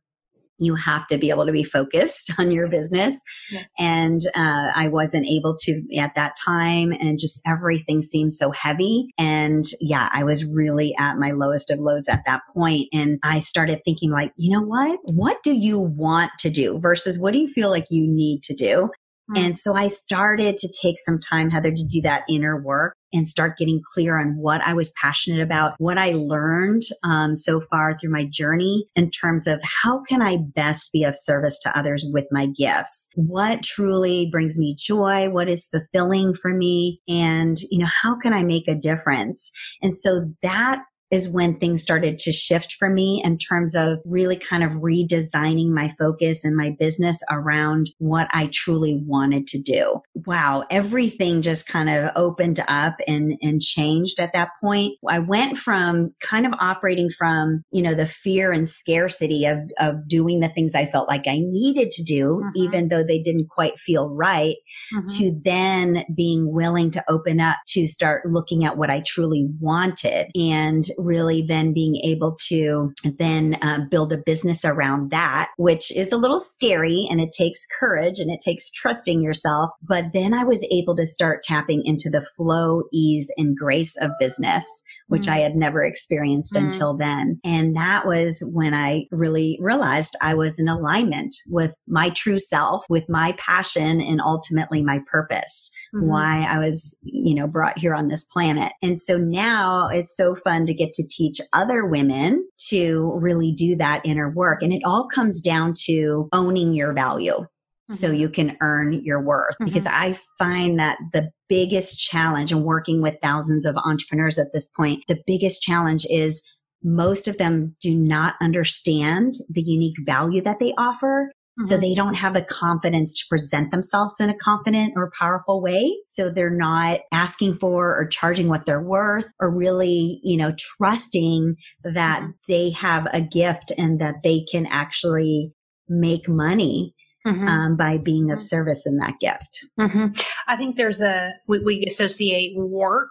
you 0.58 0.76
have 0.76 1.08
to 1.08 1.18
be 1.18 1.30
able 1.30 1.46
to 1.46 1.52
be 1.52 1.64
focused 1.64 2.32
on 2.40 2.52
your 2.52 2.68
business. 2.68 3.22
Yes. 3.52 3.66
And 3.80 4.22
uh, 4.36 4.72
I 4.76 4.88
wasn't 4.88 5.28
able 5.28 5.56
to 5.62 5.82
at 5.98 6.16
that 6.16 6.36
time. 6.44 6.92
And 6.92 7.20
just 7.20 7.42
everything 7.48 8.02
seemed 8.02 8.34
so 8.34 8.52
heavy. 8.52 9.08
And 9.18 9.66
yeah, 9.82 10.10
I 10.12 10.24
was 10.24 10.46
really 10.46 10.96
at 11.00 11.18
my 11.18 11.32
lowest 11.32 11.72
of 11.72 11.80
lows 11.80 12.08
at 12.08 12.24
that 12.26 12.42
point. 12.54 12.88
And 12.94 13.20
I 13.24 13.40
started 13.40 13.82
thinking, 13.84 14.12
like, 14.12 14.32
you 14.38 14.52
know 14.52 14.66
what? 14.66 15.00
What 15.14 15.42
do 15.44 15.54
you 15.54 15.80
want 15.80 16.32
to 16.40 16.50
do 16.50 16.80
versus 16.80 17.20
what 17.20 17.34
do 17.34 17.40
you 17.40 17.48
feel 17.48 17.70
like 17.70 17.86
you 17.90 18.06
need 18.08 18.44
to 18.44 18.54
do? 18.54 18.90
Mm. 19.32 19.40
And 19.40 19.58
so 19.58 19.76
I 19.76 19.88
started 19.88 20.58
to 20.58 20.74
take 20.82 21.00
some 21.00 21.20
time, 21.20 21.50
Heather, 21.50 21.72
to 21.72 21.84
do 21.84 22.02
that 22.02 22.24
inner 22.30 22.62
work 22.62 22.96
and 23.14 23.28
start 23.28 23.58
getting 23.58 23.82
clear 23.94 24.20
on 24.20 24.36
what 24.38 24.62
I 24.62 24.74
was 24.74 24.94
passionate 25.02 25.42
about, 25.42 25.76
what 25.78 25.98
I 25.98 26.12
learned 26.12 26.84
um, 27.04 27.36
so 27.36 27.62
far 27.62 27.98
through 27.98 28.12
my 28.12 28.26
journey 28.26 28.86
in 28.96 29.10
terms 29.10 29.48
of 29.48 29.62
how 29.84 30.04
can 30.04 30.22
I 30.22 30.38
best 30.38 30.92
be 30.92 31.04
of 31.04 31.16
service 31.16 31.60
to 31.60 31.78
others 31.78 32.06
with 32.12 32.28
my 32.32 32.48
gifts? 32.48 33.12
What 33.16 33.64
truly 33.64 34.30
brings 34.30 34.60
me 34.60 34.76
joy? 34.78 35.30
What 35.30 35.48
is 35.48 35.70
fulfilling 35.70 36.36
for 36.36 36.54
me? 36.54 37.02
And, 37.08 37.58
you 37.72 37.80
know, 37.80 37.90
how 38.04 38.18
can 38.18 38.34
I 38.34 38.44
make 38.44 38.68
a 38.68 38.76
difference? 38.76 39.52
And 39.82 39.96
so 39.96 40.34
that 40.44 40.84
is 41.12 41.30
when 41.30 41.58
things 41.60 41.82
started 41.82 42.18
to 42.20 42.32
shift 42.32 42.76
for 42.80 42.90
me 42.90 43.22
in 43.24 43.38
terms 43.38 43.76
of 43.76 44.00
really 44.06 44.36
kind 44.36 44.64
of 44.64 44.72
redesigning 44.72 45.70
my 45.70 45.90
focus 46.00 46.44
and 46.44 46.56
my 46.56 46.76
business 46.80 47.24
around 47.32 47.90
what 48.00 48.28
I 48.34 48.50
truly 48.52 49.02
wanted 49.06 49.48
to 49.48 49.62
do. 49.62 50.02
Wow, 50.26 50.64
everything 50.70 51.42
just 51.42 51.68
kind 51.68 51.90
of 51.90 52.12
opened 52.16 52.60
up 52.68 52.96
and, 53.08 53.38
and 53.42 53.62
changed 53.62 54.20
at 54.20 54.34
that 54.34 54.50
point. 54.62 54.94
I 55.08 55.20
went 55.20 55.58
from 55.58 56.12
kind 56.22 56.46
of 56.46 56.54
operating 56.60 57.10
from, 57.10 57.64
you 57.72 57.82
know, 57.82 57.94
the 57.94 58.08
fear 58.08 58.52
and 58.52 58.68
scarcity 58.68 59.46
of, 59.46 59.60
of 59.80 60.08
doing 60.08 60.40
the 60.40 60.50
things 60.50 60.74
I 60.76 60.86
felt 60.86 61.08
like 61.08 61.28
I 61.28 61.38
needed 61.40 61.92
to 61.92 62.04
do, 62.04 62.42
Mhm. 62.44 62.52
even 62.56 62.90
though 62.90 63.04
they 63.04 63.20
didn't 63.22 63.50
quite 63.50 63.80
feel 63.80 64.10
right 64.10 64.56
Mhm. 64.94 65.18
to 65.18 65.40
then 65.44 66.04
being 66.16 66.52
willing 66.52 66.92
to 66.92 67.04
open 67.08 67.40
up 67.40 67.58
to 67.70 67.88
start 67.88 68.26
looking 68.30 68.66
at 68.66 68.78
what 68.78 68.90
I 68.90 69.02
truly 69.06 69.48
wanted 69.60 70.28
and 70.36 70.86
really 70.98 71.42
then 71.42 71.74
being 71.74 71.96
able 72.04 72.36
to 72.48 72.94
then 73.18 73.58
uh, 73.62 73.80
build 73.90 74.14
a 74.14 74.18
business 74.18 74.66
around 74.66 75.12
that, 75.12 75.50
which 75.58 75.96
is 75.96 76.12
a 76.12 76.18
little 76.18 76.40
scary 76.40 77.08
and 77.10 77.22
it 77.22 77.32
takes 77.32 77.68
courage 77.80 78.20
and 78.20 78.32
it 78.32 78.42
takes 78.42 78.72
trusting 78.72 79.22
yourself. 79.22 79.72
But 79.82 80.14
then 80.14 80.34
I 80.34 80.44
was 80.44 80.66
able 80.72 80.96
to 80.98 81.06
start 81.06 81.44
tapping 81.44 81.84
into 81.86 82.10
the 82.10 82.26
flow, 82.36 82.84
ease, 82.92 83.32
and 83.38 83.58
grace 83.58 83.96
of 83.98 84.12
business 84.20 84.84
which 85.08 85.28
Mm. 85.28 85.32
I 85.34 85.38
had 85.40 85.56
never 85.56 85.84
experienced 85.84 86.54
Mm. 86.56 86.66
until 86.66 86.96
then. 86.96 87.40
And 87.44 87.76
that 87.76 88.06
was 88.06 88.50
when 88.54 88.74
I 88.74 89.06
really 89.12 89.58
realized 89.62 90.16
I 90.22 90.34
was 90.34 90.60
in 90.60 90.68
alignment 90.68 91.36
with 91.50 91.76
my 91.88 92.10
true 92.10 92.40
self, 92.40 92.86
with 92.90 93.06
my 93.10 93.36
passion 93.38 94.02
and 94.02 94.20
ultimately 94.22 94.82
my 94.82 95.00
purpose, 95.12 95.72
Mhm. 95.94 96.08
why 96.08 96.48
I 96.50 96.60
was, 96.60 96.98
you 97.04 97.36
know, 97.36 97.48
brought 97.48 97.78
here 97.80 97.94
on 97.94 98.08
this 98.08 98.26
planet. 98.26 98.74
And 98.82 99.00
so 99.00 99.18
now 99.18 99.88
it's 99.90 100.16
so 100.16 100.36
fun 100.36 100.66
to 100.66 100.74
get 100.74 100.94
to 100.94 101.08
teach 101.08 101.40
other 101.54 101.86
women 101.86 102.46
to 102.70 103.12
really 103.22 103.52
do 103.52 103.76
that 103.76 104.02
inner 104.06 104.32
work. 104.32 104.62
And 104.62 104.74
it 104.74 104.82
all 104.86 105.08
comes 105.08 105.42
down 105.42 105.74
to 105.86 106.28
owning 106.34 106.74
your 106.74 106.94
value 106.94 107.46
so 107.90 108.12
Mhm. 108.12 108.18
you 108.18 108.30
can 108.30 108.58
earn 108.62 108.94
your 109.04 109.22
worth. 109.22 109.56
Because 109.64 109.88
I 109.88 110.18
find 110.40 110.80
that 110.80 110.98
the 111.14 111.30
biggest 111.48 112.00
challenge 112.00 112.52
in 112.52 112.64
working 112.64 113.02
with 113.02 113.18
thousands 113.22 113.66
of 113.66 113.78
entrepreneurs 113.78 114.40
at 114.40 114.48
this 114.54 114.72
point, 114.76 115.04
the 115.08 115.22
biggest 115.28 115.62
challenge 115.62 116.06
is 116.10 116.44
most 116.84 117.28
of 117.28 117.38
them 117.38 117.76
do 117.82 117.94
not 117.96 118.36
understand 118.42 119.36
the 119.50 119.62
unique 119.62 119.98
value 120.06 120.42
that 120.42 120.60
they 120.60 120.74
offer. 120.78 121.32
So 121.62 121.78
Mhm. 121.78 121.82
they 121.82 121.94
don't 121.96 122.16
have 122.16 122.34
the 122.34 122.42
confidence 122.42 123.14
to 123.14 123.26
present 123.30 123.72
themselves 123.72 124.20
in 124.20 124.30
a 124.30 124.38
confident 124.38 124.94
or 124.98 125.12
powerful 125.18 125.62
way. 125.62 125.96
So 126.10 126.30
they're 126.30 126.50
not 126.50 127.00
asking 127.14 127.56
for 127.56 127.98
or 127.98 128.08
charging 128.08 128.50
what 128.50 128.66
they're 128.66 128.82
worth 128.82 129.32
or 129.40 129.56
really, 129.56 130.20
you 130.24 130.38
know, 130.38 130.54
trusting 130.58 131.56
that 131.84 132.24
Mhm. 132.24 132.34
they 132.48 132.72
have 132.72 133.08
a 133.14 133.22
gift 133.22 133.72
and 133.78 134.02
that 134.02 134.16
they 134.24 134.44
can 134.52 134.66
actually 134.66 135.54
make 135.88 136.28
money 136.28 136.95
Mhm. 137.26 137.48
um, 137.48 137.76
by 137.78 137.98
being 137.98 138.32
of 138.32 138.40
Mhm. 138.40 138.44
service 138.44 138.86
in 138.86 138.98
that 138.98 139.14
gift. 139.20 139.66
hmm 139.80 140.08
I 140.48 140.56
think 140.56 140.76
there's 140.76 141.02
a 141.02 141.34
we, 141.48 141.60
we 141.60 141.86
associate 141.86 142.54
work 142.56 143.10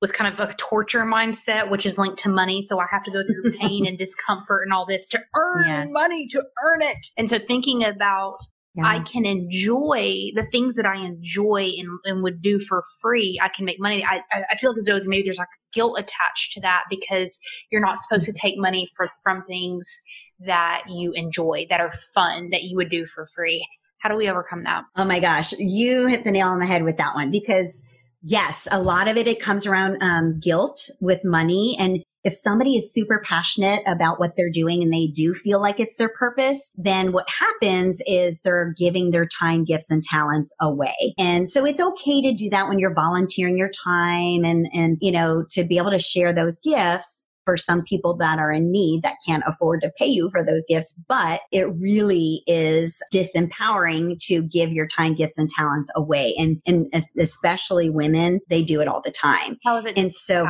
with 0.00 0.12
kind 0.12 0.32
of 0.32 0.40
a 0.40 0.52
torture 0.54 1.04
mindset, 1.04 1.70
which 1.70 1.86
is 1.86 1.96
linked 1.98 2.18
to 2.18 2.28
money. 2.28 2.60
So 2.60 2.78
I 2.80 2.86
have 2.90 3.02
to 3.04 3.10
go 3.10 3.22
through 3.22 3.52
pain 3.58 3.86
and 3.86 3.96
discomfort 3.96 4.62
and 4.64 4.72
all 4.72 4.84
this 4.86 5.06
to 5.08 5.20
earn 5.34 5.64
Yes. 5.66 5.88
money 5.92 6.26
to 6.28 6.44
earn 6.64 6.82
it. 6.82 7.06
And 7.16 7.28
so 7.30 7.38
thinking 7.38 7.84
about 7.84 8.38
Yeah. 8.76 8.86
I 8.88 8.98
can 8.98 9.24
enjoy 9.24 10.30
the 10.34 10.44
things 10.50 10.74
that 10.74 10.84
I 10.84 10.96
enjoy 10.96 11.70
and, 11.78 11.88
and 12.04 12.22
would 12.24 12.42
do 12.42 12.58
for 12.58 12.82
free. 13.00 13.38
I 13.40 13.48
can 13.48 13.64
make 13.64 13.78
money. 13.80 14.04
I, 14.04 14.22
I 14.32 14.44
I 14.50 14.54
feel 14.56 14.70
like 14.72 14.78
as 14.78 14.86
though 14.86 15.00
maybe 15.06 15.22
there's 15.22 15.38
like 15.38 15.48
guilt 15.72 15.96
attached 15.98 16.52
to 16.54 16.60
that 16.62 16.82
because 16.90 17.38
you're 17.70 17.80
not 17.80 17.98
supposed 17.98 18.26
to 18.26 18.32
take 18.32 18.54
money 18.58 18.88
for 18.96 19.08
from 19.22 19.44
things 19.46 20.00
that 20.40 20.82
you 20.88 21.12
enjoy, 21.12 21.66
that 21.70 21.80
are 21.80 21.92
fun, 22.14 22.50
that 22.50 22.62
you 22.62 22.76
would 22.76 22.90
do 22.90 23.06
for 23.06 23.26
free. 23.34 23.66
How 23.98 24.08
do 24.08 24.16
we 24.16 24.28
overcome 24.28 24.64
that? 24.64 24.84
Oh 24.96 25.04
my 25.04 25.20
gosh, 25.20 25.52
you 25.52 26.06
hit 26.06 26.24
the 26.24 26.30
nail 26.30 26.48
on 26.48 26.58
the 26.58 26.66
head 26.66 26.82
with 26.82 26.98
that 26.98 27.14
one 27.14 27.30
because 27.30 27.84
yes, 28.22 28.68
a 28.70 28.82
lot 28.82 29.08
of 29.08 29.16
it 29.16 29.26
it 29.26 29.40
comes 29.40 29.66
around 29.66 30.02
um, 30.02 30.38
guilt 30.40 30.90
with 31.00 31.24
money, 31.24 31.76
and 31.78 32.02
if 32.24 32.32
somebody 32.32 32.74
is 32.74 32.92
super 32.92 33.22
passionate 33.24 33.82
about 33.86 34.18
what 34.18 34.32
they're 34.36 34.50
doing 34.50 34.82
and 34.82 34.92
they 34.92 35.06
do 35.08 35.34
feel 35.34 35.60
like 35.60 35.78
it's 35.78 35.96
their 35.96 36.08
purpose, 36.08 36.74
then 36.76 37.12
what 37.12 37.28
happens 37.28 38.00
is 38.06 38.40
they're 38.40 38.72
giving 38.78 39.10
their 39.10 39.26
time, 39.26 39.62
gifts, 39.62 39.90
and 39.90 40.02
talents 40.02 40.54
away. 40.58 41.14
And 41.18 41.48
so 41.48 41.66
it's 41.66 41.82
okay 41.82 42.22
to 42.22 42.32
do 42.32 42.48
that 42.48 42.66
when 42.66 42.78
you're 42.78 42.94
volunteering 42.94 43.58
your 43.58 43.70
time 43.70 44.44
and 44.44 44.66
and 44.72 44.96
you 45.00 45.12
know 45.12 45.44
to 45.50 45.64
be 45.64 45.76
able 45.76 45.90
to 45.90 45.98
share 45.98 46.32
those 46.32 46.58
gifts 46.60 47.26
for 47.44 47.56
some 47.56 47.82
people 47.82 48.16
that 48.16 48.38
are 48.38 48.52
in 48.52 48.70
need 48.70 49.02
that 49.02 49.16
can't 49.26 49.42
afford 49.46 49.80
to 49.82 49.92
pay 49.96 50.06
you 50.06 50.30
for 50.30 50.44
those 50.44 50.64
gifts, 50.68 51.00
but 51.08 51.40
it 51.52 51.66
really 51.78 52.42
is 52.46 53.02
disempowering 53.12 54.18
to 54.26 54.42
give 54.42 54.72
your 54.72 54.86
time, 54.86 55.14
gifts, 55.14 55.38
and 55.38 55.48
talents 55.50 55.90
away. 55.94 56.34
And, 56.38 56.60
and 56.66 56.86
especially 57.18 57.90
women, 57.90 58.40
they 58.48 58.62
do 58.62 58.80
it 58.80 58.88
all 58.88 59.00
the 59.02 59.10
time. 59.10 59.58
How 59.64 59.76
is 59.76 59.86
it 59.86 59.98
And 59.98 60.10
so 60.10 60.46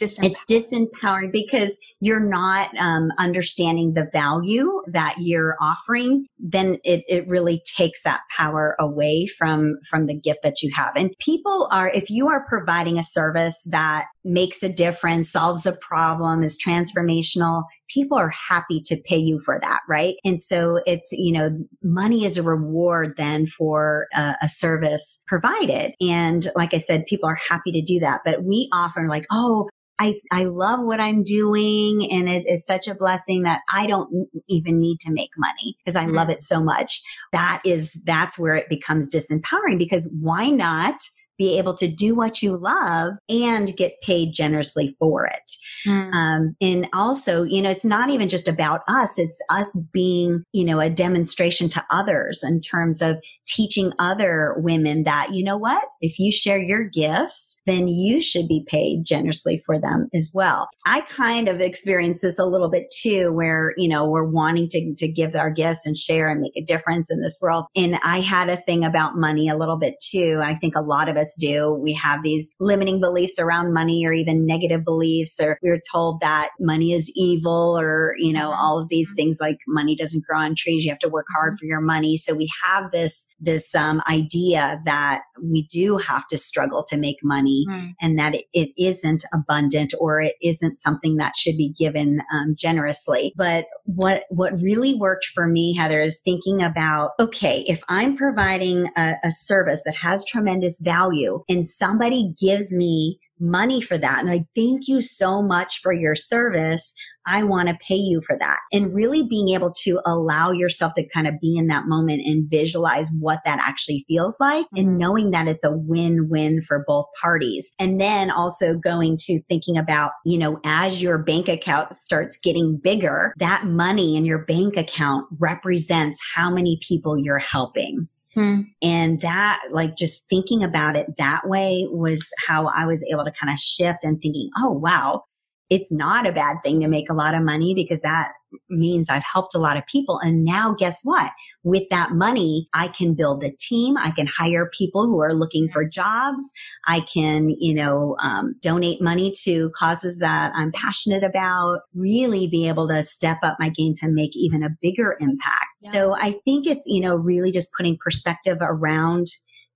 disempowering? 0.00 0.24
It's 0.24 0.44
disempowering 0.44 1.32
because 1.32 1.78
you're 2.00 2.24
not 2.24 2.76
um, 2.76 3.10
understanding 3.18 3.94
the 3.94 4.08
value 4.12 4.82
that 4.86 5.16
you're 5.18 5.56
offering 5.60 6.26
then 6.38 6.78
it, 6.84 7.04
it 7.08 7.26
really 7.28 7.62
takes 7.76 8.02
that 8.02 8.20
power 8.36 8.76
away 8.78 9.26
from 9.26 9.76
from 9.88 10.06
the 10.06 10.18
gift 10.18 10.40
that 10.42 10.62
you 10.62 10.70
have 10.74 10.92
and 10.96 11.14
people 11.18 11.68
are 11.70 11.88
if 11.90 12.10
you 12.10 12.28
are 12.28 12.46
providing 12.48 12.98
a 12.98 13.04
service 13.04 13.66
that 13.70 14.06
makes 14.24 14.62
a 14.62 14.68
difference 14.68 15.30
solves 15.30 15.66
a 15.66 15.72
problem 15.72 16.42
is 16.42 16.62
transformational 16.62 17.64
people 17.88 18.16
are 18.16 18.30
happy 18.30 18.80
to 18.80 18.96
pay 19.04 19.16
you 19.16 19.40
for 19.44 19.58
that 19.60 19.80
right? 19.88 20.14
And 20.24 20.40
so 20.40 20.80
it's 20.86 21.12
you 21.12 21.32
know 21.32 21.50
money 21.82 22.24
is 22.24 22.36
a 22.36 22.42
reward 22.42 23.14
then 23.16 23.46
for 23.46 24.06
a, 24.14 24.34
a 24.42 24.48
service 24.48 25.22
provided. 25.26 25.92
And 26.00 26.48
like 26.54 26.74
i 26.74 26.78
said 26.78 27.06
people 27.06 27.28
are 27.28 27.38
happy 27.48 27.72
to 27.72 27.82
do 27.82 28.00
that. 28.00 28.20
But 28.24 28.44
we 28.44 28.68
often 28.72 29.06
like 29.06 29.26
oh 29.30 29.68
I, 29.98 30.14
I 30.32 30.44
love 30.44 30.80
what 30.82 31.00
I'm 31.00 31.22
doing 31.22 32.10
and 32.10 32.28
it, 32.28 32.42
it's 32.46 32.66
such 32.66 32.88
a 32.88 32.94
blessing 32.94 33.42
that 33.42 33.60
I 33.72 33.86
don't 33.86 34.28
even 34.48 34.80
need 34.80 34.98
to 35.00 35.12
make 35.12 35.30
money 35.36 35.76
because 35.78 35.94
I 35.94 36.06
mm-hmm. 36.06 36.14
love 36.14 36.28
it 36.28 36.42
so 36.42 36.60
much. 36.62 37.00
That 37.30 37.62
is, 37.64 38.02
that's 38.04 38.36
where 38.36 38.56
it 38.56 38.68
becomes 38.68 39.08
disempowering 39.08 39.78
because 39.78 40.12
why 40.20 40.48
not 40.48 40.96
be 41.42 41.58
able 41.58 41.74
to 41.74 41.88
do 41.88 42.14
what 42.14 42.40
you 42.40 42.56
love 42.56 43.14
and 43.28 43.76
get 43.76 44.00
paid 44.00 44.32
generously 44.32 44.94
for 45.00 45.26
it? 45.26 45.52
Mm. 45.86 46.12
Um, 46.12 46.56
and 46.60 46.86
also, 46.92 47.42
you 47.42 47.62
know, 47.62 47.70
it's 47.70 47.84
not 47.84 48.10
even 48.10 48.28
just 48.28 48.48
about 48.48 48.80
us. 48.88 49.18
It's 49.18 49.42
us 49.50 49.76
being, 49.92 50.44
you 50.52 50.64
know, 50.64 50.80
a 50.80 50.90
demonstration 50.90 51.68
to 51.70 51.84
others 51.90 52.42
in 52.42 52.60
terms 52.60 53.02
of 53.02 53.16
teaching 53.46 53.92
other 53.98 54.54
women 54.58 55.02
that, 55.04 55.34
you 55.34 55.44
know 55.44 55.56
what, 55.56 55.84
if 56.00 56.18
you 56.18 56.32
share 56.32 56.58
your 56.58 56.84
gifts, 56.84 57.60
then 57.66 57.86
you 57.88 58.20
should 58.20 58.48
be 58.48 58.64
paid 58.66 59.04
generously 59.04 59.62
for 59.66 59.78
them 59.78 60.08
as 60.14 60.30
well. 60.34 60.68
I 60.86 61.02
kind 61.02 61.48
of 61.48 61.60
experienced 61.60 62.22
this 62.22 62.38
a 62.38 62.46
little 62.46 62.70
bit 62.70 62.90
too, 62.90 63.32
where, 63.32 63.74
you 63.76 63.88
know, 63.88 64.06
we're 64.06 64.24
wanting 64.24 64.68
to, 64.68 64.94
to 64.96 65.08
give 65.08 65.34
our 65.34 65.50
gifts 65.50 65.86
and 65.86 65.96
share 65.96 66.30
and 66.30 66.40
make 66.40 66.56
a 66.56 66.64
difference 66.64 67.10
in 67.10 67.20
this 67.20 67.38
world. 67.42 67.66
And 67.76 67.96
I 68.02 68.20
had 68.20 68.48
a 68.48 68.56
thing 68.56 68.84
about 68.84 69.16
money 69.16 69.48
a 69.48 69.56
little 69.56 69.76
bit 69.76 69.96
too. 70.00 70.40
I 70.42 70.54
think 70.54 70.74
a 70.74 70.80
lot 70.80 71.08
of 71.08 71.16
us 71.16 71.36
do. 71.38 71.74
We 71.74 71.92
have 71.94 72.22
these 72.22 72.54
limiting 72.58 73.00
beliefs 73.00 73.38
around 73.38 73.74
money 73.74 74.06
or 74.06 74.12
even 74.12 74.46
negative 74.46 74.84
beliefs, 74.84 75.38
or 75.40 75.58
we're 75.62 75.71
we're 75.72 75.80
told 75.90 76.20
that 76.20 76.50
money 76.60 76.92
is 76.92 77.10
evil 77.16 77.78
or, 77.78 78.14
you 78.18 78.32
know, 78.32 78.42
Mm-hmm. 78.42 78.60
all 78.60 78.78
of 78.80 78.88
these 78.88 79.14
things 79.16 79.38
like 79.40 79.58
money 79.68 79.94
doesn't 79.96 80.26
grow 80.26 80.40
on 80.40 80.54
trees. 80.54 80.84
You 80.84 80.90
have 80.90 80.98
to 80.98 81.08
work 81.08 81.26
hard 81.32 81.58
for 81.58 81.64
your 81.64 81.80
money. 81.80 82.16
So 82.16 82.34
we 82.34 82.50
have 82.64 82.90
this, 82.90 83.34
this, 83.40 83.74
um, 83.74 84.02
idea 84.08 84.80
that 84.84 85.22
we 85.42 85.62
do 85.70 85.96
have 85.96 86.26
to 86.28 86.36
struggle 86.38 86.84
to 86.88 86.96
make 86.96 87.18
money 87.22 87.64
Hmm. 87.68 87.86
and 88.00 88.18
that 88.18 88.34
it, 88.34 88.46
it 88.52 88.70
isn't 88.76 89.24
abundant 89.32 89.94
or 90.00 90.20
it 90.20 90.34
isn't 90.42 90.76
something 90.76 91.16
that 91.16 91.36
should 91.36 91.56
be 91.56 91.72
given 91.78 92.20
um, 92.34 92.54
generously. 92.58 93.32
But 93.36 93.66
what 93.84 94.24
what 94.30 94.60
really 94.60 94.94
worked 94.94 95.26
for 95.26 95.46
me, 95.46 95.74
Heather, 95.74 96.02
is 96.02 96.20
thinking 96.20 96.62
about 96.62 97.12
okay, 97.20 97.64
if 97.66 97.82
I'm 97.88 98.16
providing 98.16 98.88
a, 98.96 99.14
a 99.24 99.30
service 99.30 99.82
that 99.84 99.96
has 99.96 100.24
tremendous 100.24 100.80
value, 100.80 101.44
and 101.48 101.66
somebody 101.66 102.34
gives 102.40 102.74
me 102.74 103.18
money 103.42 103.80
for 103.80 103.98
that, 103.98 104.20
and 104.20 104.28
like 104.28 104.46
thank 104.54 104.88
you 104.88 105.02
so 105.02 105.42
much 105.42 105.80
for 105.82 105.92
your 105.92 106.14
service. 106.14 106.94
I 107.26 107.44
want 107.44 107.68
to 107.68 107.78
pay 107.86 107.96
you 107.96 108.20
for 108.26 108.36
that. 108.38 108.58
And 108.72 108.92
really 108.92 109.22
being 109.22 109.50
able 109.50 109.70
to 109.82 110.00
allow 110.04 110.50
yourself 110.50 110.94
to 110.94 111.08
kind 111.08 111.28
of 111.28 111.34
be 111.40 111.56
in 111.56 111.68
that 111.68 111.84
moment 111.86 112.22
and 112.24 112.50
visualize 112.50 113.10
what 113.20 113.38
that 113.44 113.60
actually 113.60 114.04
feels 114.08 114.40
like 114.40 114.66
and 114.74 114.98
knowing 114.98 115.30
that 115.30 115.46
it's 115.46 115.62
a 115.62 115.70
win-win 115.70 116.62
for 116.62 116.84
both 116.84 117.06
parties. 117.20 117.74
And 117.78 118.00
then 118.00 118.30
also 118.32 118.74
going 118.74 119.18
to 119.20 119.40
thinking 119.48 119.78
about, 119.78 120.12
you 120.24 120.36
know, 120.36 120.58
as 120.64 121.00
your 121.00 121.18
bank 121.18 121.46
account 121.46 121.92
starts 121.94 122.38
getting 122.38 122.76
bigger, 122.76 123.34
that 123.38 123.66
money 123.66 124.16
in 124.16 124.24
your 124.24 124.44
bank 124.44 124.76
account 124.76 125.26
represents 125.38 126.18
how 126.34 126.50
many 126.50 126.78
people 126.82 127.16
you're 127.16 127.38
helping. 127.38 128.08
Hmm. 128.34 128.62
And 128.82 129.20
that, 129.20 129.60
like, 129.70 129.96
just 129.96 130.28
thinking 130.28 130.62
about 130.62 130.96
it 130.96 131.06
that 131.18 131.42
way 131.46 131.86
was 131.90 132.32
how 132.46 132.68
I 132.68 132.86
was 132.86 133.04
able 133.12 133.24
to 133.24 133.30
kind 133.32 133.52
of 133.52 133.58
shift 133.58 134.04
and 134.04 134.20
thinking, 134.20 134.50
oh, 134.58 134.70
wow, 134.70 135.24
it's 135.68 135.92
not 135.92 136.26
a 136.26 136.32
bad 136.32 136.56
thing 136.64 136.80
to 136.80 136.88
make 136.88 137.10
a 137.10 137.14
lot 137.14 137.34
of 137.34 137.42
money 137.42 137.74
because 137.74 138.02
that 138.02 138.32
means 138.68 139.08
I've 139.08 139.22
helped 139.22 139.54
a 139.54 139.58
lot 139.58 139.76
of 139.76 139.86
people. 139.86 140.18
And 140.18 140.44
now 140.44 140.74
guess 140.78 141.00
what? 141.04 141.30
With 141.62 141.88
that 141.90 142.12
money, 142.12 142.68
I 142.74 142.88
can 142.88 143.14
build 143.14 143.44
a 143.44 143.50
team. 143.58 143.96
I 143.96 144.10
can 144.10 144.26
hire 144.26 144.70
people 144.76 145.06
who 145.06 145.20
are 145.20 145.34
looking 145.34 145.68
for 145.72 145.84
jobs. 145.84 146.52
I 146.86 147.00
can, 147.00 147.50
you 147.58 147.74
know, 147.74 148.16
um, 148.22 148.54
donate 148.60 149.00
money 149.00 149.32
to 149.44 149.70
causes 149.70 150.18
that 150.18 150.52
I'm 150.54 150.72
passionate 150.72 151.24
about, 151.24 151.80
really 151.94 152.46
be 152.46 152.68
able 152.68 152.88
to 152.88 153.02
step 153.02 153.38
up 153.42 153.56
my 153.58 153.68
game 153.68 153.94
to 153.98 154.08
make 154.08 154.36
even 154.36 154.62
a 154.62 154.76
bigger 154.80 155.16
impact. 155.20 155.66
Yeah. 155.82 155.90
So 155.92 156.16
I 156.16 156.36
think 156.44 156.66
it's, 156.66 156.86
you 156.86 157.00
know, 157.00 157.14
really 157.14 157.52
just 157.52 157.72
putting 157.76 157.96
perspective 158.02 158.58
around, 158.60 159.26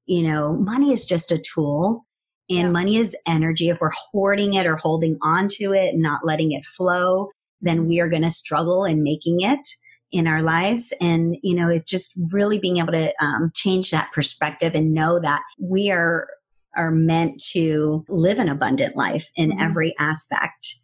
you 0.07 0.23
know, 0.23 0.55
money 0.55 0.93
is 0.93 1.05
just 1.05 1.33
a 1.33 1.39
tool. 1.39 2.05
And 2.49 2.69
Yeah. 2.69 2.71
money 2.71 2.97
is 2.97 3.17
energy. 3.27 3.71
If 3.71 3.81
we're 3.81 3.91
hoarding 3.91 4.55
it 4.55 4.67
or 4.67 4.77
holding 4.77 5.19
on 5.21 5.49
to 5.59 5.73
it 5.73 5.95
and 5.95 6.03
not 6.03 6.25
letting 6.25 6.53
it 6.53 6.65
flow, 6.65 7.31
then 7.61 7.87
we 7.87 8.01
are 8.01 8.09
going 8.09 8.23
to 8.23 8.31
struggle 8.31 8.85
in 8.85 9.03
making 9.03 9.41
it 9.41 9.67
in 10.13 10.27
our 10.27 10.43
lives. 10.43 10.93
And, 11.01 11.37
you 11.43 11.55
know, 11.55 11.69
it's 11.69 11.91
just 11.91 12.19
really 12.31 12.59
being 12.59 12.77
able 12.79 12.93
to 12.93 13.13
um, 13.23 13.51
change 13.55 13.91
that 13.91 14.13
perspective 14.13 14.75
and 14.75 14.95
know 14.95 15.19
that 15.21 15.43
we 15.61 15.91
are, 15.91 16.29
are 16.77 16.91
meant 16.93 17.43
to 17.53 18.05
live 18.09 18.39
an 18.39 18.49
abundant 18.49 18.97
life 18.97 19.31
in 19.37 19.51
Mhm. 19.51 19.61
every 19.63 19.95
aspect. 19.99 20.75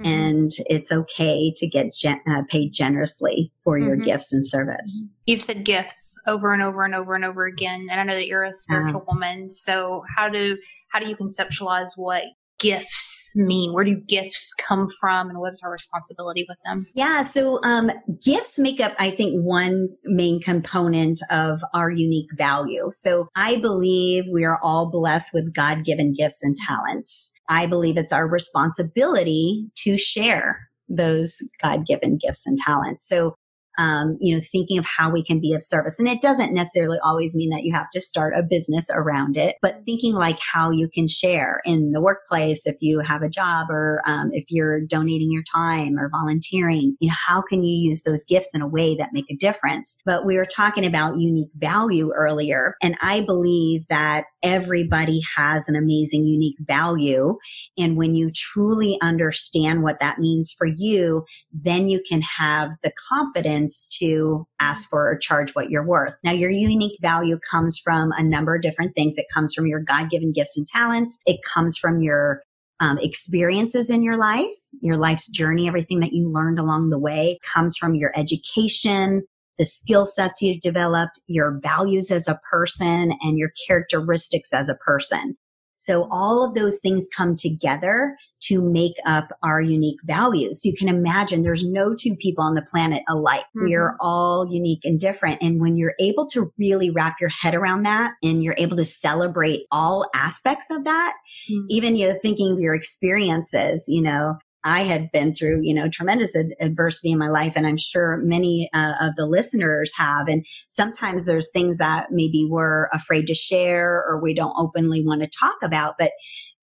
Mhm. 0.00 0.06
And 0.06 0.50
it's 0.66 0.90
okay 0.90 1.52
to 1.56 1.68
get 1.68 1.94
gen- 1.94 2.22
uh, 2.26 2.42
paid 2.48 2.72
generously 2.72 3.52
for 3.62 3.78
your 3.78 3.96
Mhm. 3.96 4.04
gifts 4.04 4.32
and 4.32 4.44
service. 4.44 5.14
You've 5.26 5.42
said 5.42 5.64
gifts 5.64 6.20
over 6.26 6.52
and 6.52 6.62
over 6.62 6.84
and 6.84 6.94
over 6.94 7.14
and 7.14 7.24
over 7.24 7.44
again, 7.44 7.86
and 7.90 8.00
I 8.00 8.02
know 8.02 8.14
that 8.14 8.26
you're 8.26 8.42
a 8.42 8.52
spiritual 8.52 9.04
woman. 9.06 9.50
So 9.50 10.02
how 10.16 10.28
do 10.28 10.58
how 10.90 10.98
do 10.98 11.08
you 11.08 11.14
conceptualize 11.16 11.90
what 11.96 12.24
gifts 12.62 13.32
mean? 13.36 13.72
Where 13.72 13.84
do 13.84 13.96
gifts 13.96 14.54
come 14.54 14.88
from, 15.00 15.28
and 15.28 15.38
what 15.38 15.52
is 15.52 15.60
our 15.64 15.72
responsibility 15.72 16.46
with 16.48 16.58
them? 16.64 16.86
Yeah. 16.94 17.22
So, 17.22 17.60
um, 17.64 17.90
gifts 18.24 18.58
make 18.58 18.80
up, 18.80 18.94
I 18.98 19.10
think, 19.10 19.42
one 19.42 19.88
main 20.04 20.40
component 20.40 21.20
of 21.30 21.62
our 21.74 21.90
unique 21.90 22.30
value. 22.36 22.88
So 22.92 23.28
I 23.36 23.56
believe 23.56 24.24
we 24.32 24.44
are 24.44 24.58
all 24.62 24.90
blessed 24.90 25.32
with 25.34 25.52
God 25.52 25.84
given 25.84 26.14
gifts 26.14 26.42
and 26.42 26.56
talents. 26.56 27.32
I 27.48 27.66
believe 27.66 27.96
it's 27.96 28.12
our 28.12 28.28
responsibility 28.28 29.66
to 29.76 29.98
share 29.98 30.68
those 30.88 31.38
God 31.60 31.86
given 31.86 32.18
gifts 32.18 32.46
and 32.46 32.58
talents. 32.58 33.06
So, 33.06 33.34
um, 33.78 34.18
you 34.20 34.34
know, 34.34 34.42
thinking 34.50 34.78
of 34.78 34.86
how 34.86 35.10
we 35.10 35.22
can 35.22 35.40
be 35.40 35.54
of 35.54 35.62
service. 35.62 35.98
And 35.98 36.08
it 36.08 36.20
doesn't 36.20 36.52
necessarily 36.52 36.98
always 37.04 37.34
mean 37.34 37.50
that 37.50 37.62
you 37.62 37.74
have 37.74 37.90
to 37.92 38.00
start 38.00 38.34
a 38.36 38.42
business 38.42 38.88
around 38.92 39.36
it, 39.36 39.56
but 39.62 39.82
thinking 39.86 40.14
like 40.14 40.38
how 40.52 40.70
you 40.70 40.88
can 40.88 41.08
share 41.08 41.60
in 41.64 41.92
the 41.92 42.00
workplace 42.00 42.66
if 42.66 42.76
you 42.80 43.00
have 43.00 43.22
a 43.22 43.28
job 43.28 43.68
or 43.70 44.02
um, 44.06 44.30
if 44.32 44.44
you're 44.48 44.80
donating 44.80 45.30
your 45.30 45.44
time 45.54 45.98
or 45.98 46.10
volunteering, 46.10 46.96
you 47.00 47.08
know, 47.08 47.14
how 47.26 47.42
can 47.42 47.62
you 47.62 47.88
use 47.88 48.02
those 48.02 48.24
gifts 48.24 48.50
in 48.54 48.62
a 48.62 48.68
way 48.68 48.94
that 48.96 49.10
make 49.12 49.30
a 49.30 49.36
difference? 49.36 50.02
But 50.04 50.24
we 50.26 50.36
were 50.36 50.46
talking 50.46 50.84
about 50.84 51.18
unique 51.18 51.50
value 51.56 52.12
earlier, 52.14 52.76
and 52.82 52.96
I 53.00 53.20
believe 53.20 53.86
that 53.88 54.24
everybody 54.42 55.20
has 55.36 55.68
an 55.68 55.76
amazing 55.76 56.26
unique 56.26 56.56
value. 56.60 57.36
And 57.78 57.96
when 57.96 58.14
you 58.14 58.30
truly 58.34 58.98
understand 59.02 59.82
what 59.82 60.00
that 60.00 60.18
means 60.18 60.54
for 60.56 60.66
you, 60.66 61.24
then 61.52 61.88
you 61.88 62.02
can 62.08 62.22
have 62.22 62.70
the 62.82 62.92
confidence 63.08 63.88
to 63.98 64.46
ask 64.60 64.88
for 64.88 65.10
or 65.10 65.16
charge 65.16 65.54
what 65.54 65.70
you're 65.70 65.86
worth. 65.86 66.14
Now, 66.24 66.32
your 66.32 66.50
unique 66.50 66.98
value 67.00 67.38
comes 67.50 67.78
from 67.78 68.12
a 68.12 68.22
number 68.22 68.54
of 68.54 68.62
different 68.62 68.94
things. 68.94 69.16
It 69.16 69.26
comes 69.32 69.54
from 69.54 69.66
your 69.66 69.80
God 69.80 70.10
given 70.10 70.32
gifts 70.32 70.56
and 70.56 70.66
talents. 70.66 71.22
It 71.26 71.40
comes 71.42 71.76
from 71.76 72.00
your 72.00 72.42
um, 72.82 72.98
experiences 72.98 73.90
in 73.90 74.02
your 74.02 74.16
life, 74.16 74.50
your 74.80 74.96
life's 74.96 75.28
journey, 75.28 75.68
everything 75.68 76.00
that 76.00 76.12
you 76.12 76.28
learned 76.28 76.58
along 76.58 76.90
the 76.90 76.98
way 76.98 77.38
comes 77.44 77.76
from 77.76 77.94
your 77.94 78.10
education, 78.16 79.22
the 79.58 79.66
skill 79.66 80.06
sets 80.06 80.42
you've 80.42 80.60
developed, 80.60 81.20
your 81.28 81.58
values 81.62 82.10
as 82.10 82.28
a 82.28 82.40
person, 82.50 83.12
and 83.22 83.38
your 83.38 83.52
characteristics 83.66 84.52
as 84.52 84.68
a 84.68 84.74
person. 84.76 85.36
So 85.74 86.06
all 86.12 86.44
of 86.44 86.54
those 86.54 86.78
things 86.80 87.08
come 87.16 87.34
together 87.34 88.16
to 88.44 88.62
make 88.62 88.94
up 89.04 89.30
our 89.42 89.60
unique 89.60 89.98
values. 90.04 90.64
You 90.64 90.74
can 90.76 90.88
imagine 90.88 91.42
there's 91.42 91.66
no 91.66 91.94
two 91.94 92.14
people 92.20 92.44
on 92.44 92.54
the 92.54 92.62
planet 92.62 93.02
alike. 93.08 93.44
We 93.54 93.74
are 93.74 93.96
all 93.98 94.46
unique 94.48 94.84
and 94.84 95.00
different. 95.00 95.42
And 95.42 95.60
when 95.60 95.76
you're 95.76 95.94
able 95.98 96.28
to 96.28 96.52
really 96.56 96.90
wrap 96.90 97.16
your 97.20 97.30
head 97.30 97.54
around 97.54 97.82
that 97.82 98.12
and 98.22 98.44
you're 98.44 98.54
able 98.58 98.76
to 98.76 98.84
celebrate 98.84 99.62
all 99.72 100.08
aspects 100.14 100.66
of 100.70 100.84
that, 100.84 101.14
Mhm. 101.50 101.66
even 101.68 101.96
you 101.96 102.08
know, 102.08 102.18
thinking 102.22 102.52
of 102.52 102.60
your 102.60 102.74
experiences, 102.74 103.86
you 103.88 104.02
know, 104.02 104.36
I 104.64 104.82
had 104.82 105.10
been 105.12 105.34
through, 105.34 105.60
you 105.62 105.74
know, 105.74 105.88
tremendous 105.88 106.36
ad- 106.36 106.54
adversity 106.60 107.10
in 107.10 107.18
my 107.18 107.28
life, 107.28 107.54
and 107.56 107.66
I'm 107.66 107.76
sure 107.76 108.18
many 108.22 108.68
uh, 108.72 108.94
of 109.00 109.16
the 109.16 109.26
listeners 109.26 109.92
have. 109.96 110.28
And 110.28 110.44
sometimes 110.68 111.26
there's 111.26 111.50
things 111.50 111.78
that 111.78 112.08
maybe 112.10 112.46
we're 112.48 112.86
afraid 112.92 113.26
to 113.26 113.34
share 113.34 114.04
or 114.06 114.20
we 114.22 114.34
don't 114.34 114.54
openly 114.56 115.04
want 115.04 115.22
to 115.22 115.28
talk 115.28 115.56
about, 115.62 115.94
but 115.98 116.12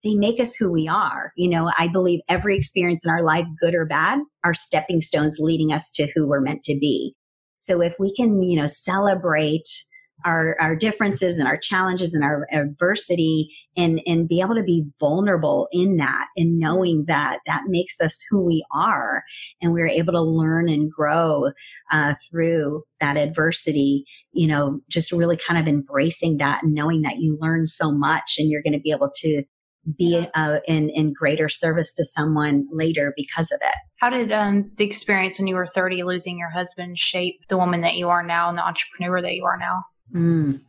they 0.02 0.14
make 0.14 0.40
us 0.40 0.56
who 0.56 0.72
we 0.72 0.88
are. 0.88 1.30
You 1.36 1.50
know, 1.50 1.70
I 1.78 1.88
believe 1.88 2.20
every 2.28 2.56
experience 2.56 3.04
in 3.04 3.10
our 3.10 3.22
life, 3.22 3.46
good 3.60 3.74
or 3.74 3.84
bad, 3.84 4.20
are 4.44 4.54
stepping 4.54 5.00
stones 5.00 5.36
leading 5.38 5.72
us 5.72 5.90
to 5.92 6.08
who 6.14 6.26
we're 6.26 6.40
meant 6.40 6.62
to 6.64 6.78
be. 6.78 7.14
So 7.58 7.82
if 7.82 7.94
we 7.98 8.14
can, 8.14 8.42
you 8.42 8.56
know, 8.56 8.66
celebrate 8.66 9.68
our, 10.24 10.56
our 10.60 10.76
differences 10.76 11.38
and 11.38 11.46
our 11.46 11.56
challenges 11.56 12.14
and 12.14 12.24
our 12.24 12.46
adversity 12.52 13.54
and, 13.76 14.00
and 14.06 14.28
be 14.28 14.40
able 14.40 14.54
to 14.54 14.62
be 14.62 14.84
vulnerable 14.98 15.68
in 15.72 15.96
that 15.96 16.28
and 16.36 16.58
knowing 16.58 17.04
that 17.06 17.38
that 17.46 17.64
makes 17.66 18.00
us 18.00 18.24
who 18.30 18.44
we 18.44 18.64
are 18.72 19.22
and 19.62 19.72
we're 19.72 19.88
able 19.88 20.12
to 20.12 20.20
learn 20.20 20.68
and 20.68 20.90
grow 20.90 21.50
uh, 21.90 22.14
through 22.30 22.82
that 23.00 23.16
adversity, 23.16 24.04
you 24.32 24.46
know, 24.46 24.80
just 24.88 25.12
really 25.12 25.36
kind 25.36 25.58
of 25.58 25.66
embracing 25.66 26.38
that 26.38 26.62
and 26.62 26.74
knowing 26.74 27.02
that 27.02 27.18
you 27.18 27.36
learn 27.40 27.66
so 27.66 27.92
much 27.92 28.36
and 28.38 28.50
you're 28.50 28.62
going 28.62 28.72
to 28.72 28.80
be 28.80 28.92
able 28.92 29.10
to 29.14 29.42
be 29.98 30.26
uh, 30.34 30.60
in, 30.68 30.90
in 30.90 31.12
greater 31.12 31.48
service 31.48 31.94
to 31.94 32.04
someone 32.04 32.66
later 32.70 33.12
because 33.16 33.50
of 33.50 33.60
it. 33.62 33.74
How 33.98 34.10
did 34.10 34.32
um, 34.32 34.70
the 34.76 34.84
experience 34.84 35.38
when 35.38 35.46
you 35.46 35.54
were 35.54 35.66
30 35.66 36.02
losing 36.02 36.38
your 36.38 36.50
husband 36.50 36.98
shape 36.98 37.40
the 37.48 37.56
woman 37.56 37.80
that 37.80 37.96
you 37.96 38.08
are 38.08 38.22
now 38.22 38.48
and 38.48 38.56
the 38.56 38.64
entrepreneur 38.64 39.22
that 39.22 39.34
you 39.34 39.44
are 39.44 39.58
now? 39.58 39.82
Mm. 40.14 40.60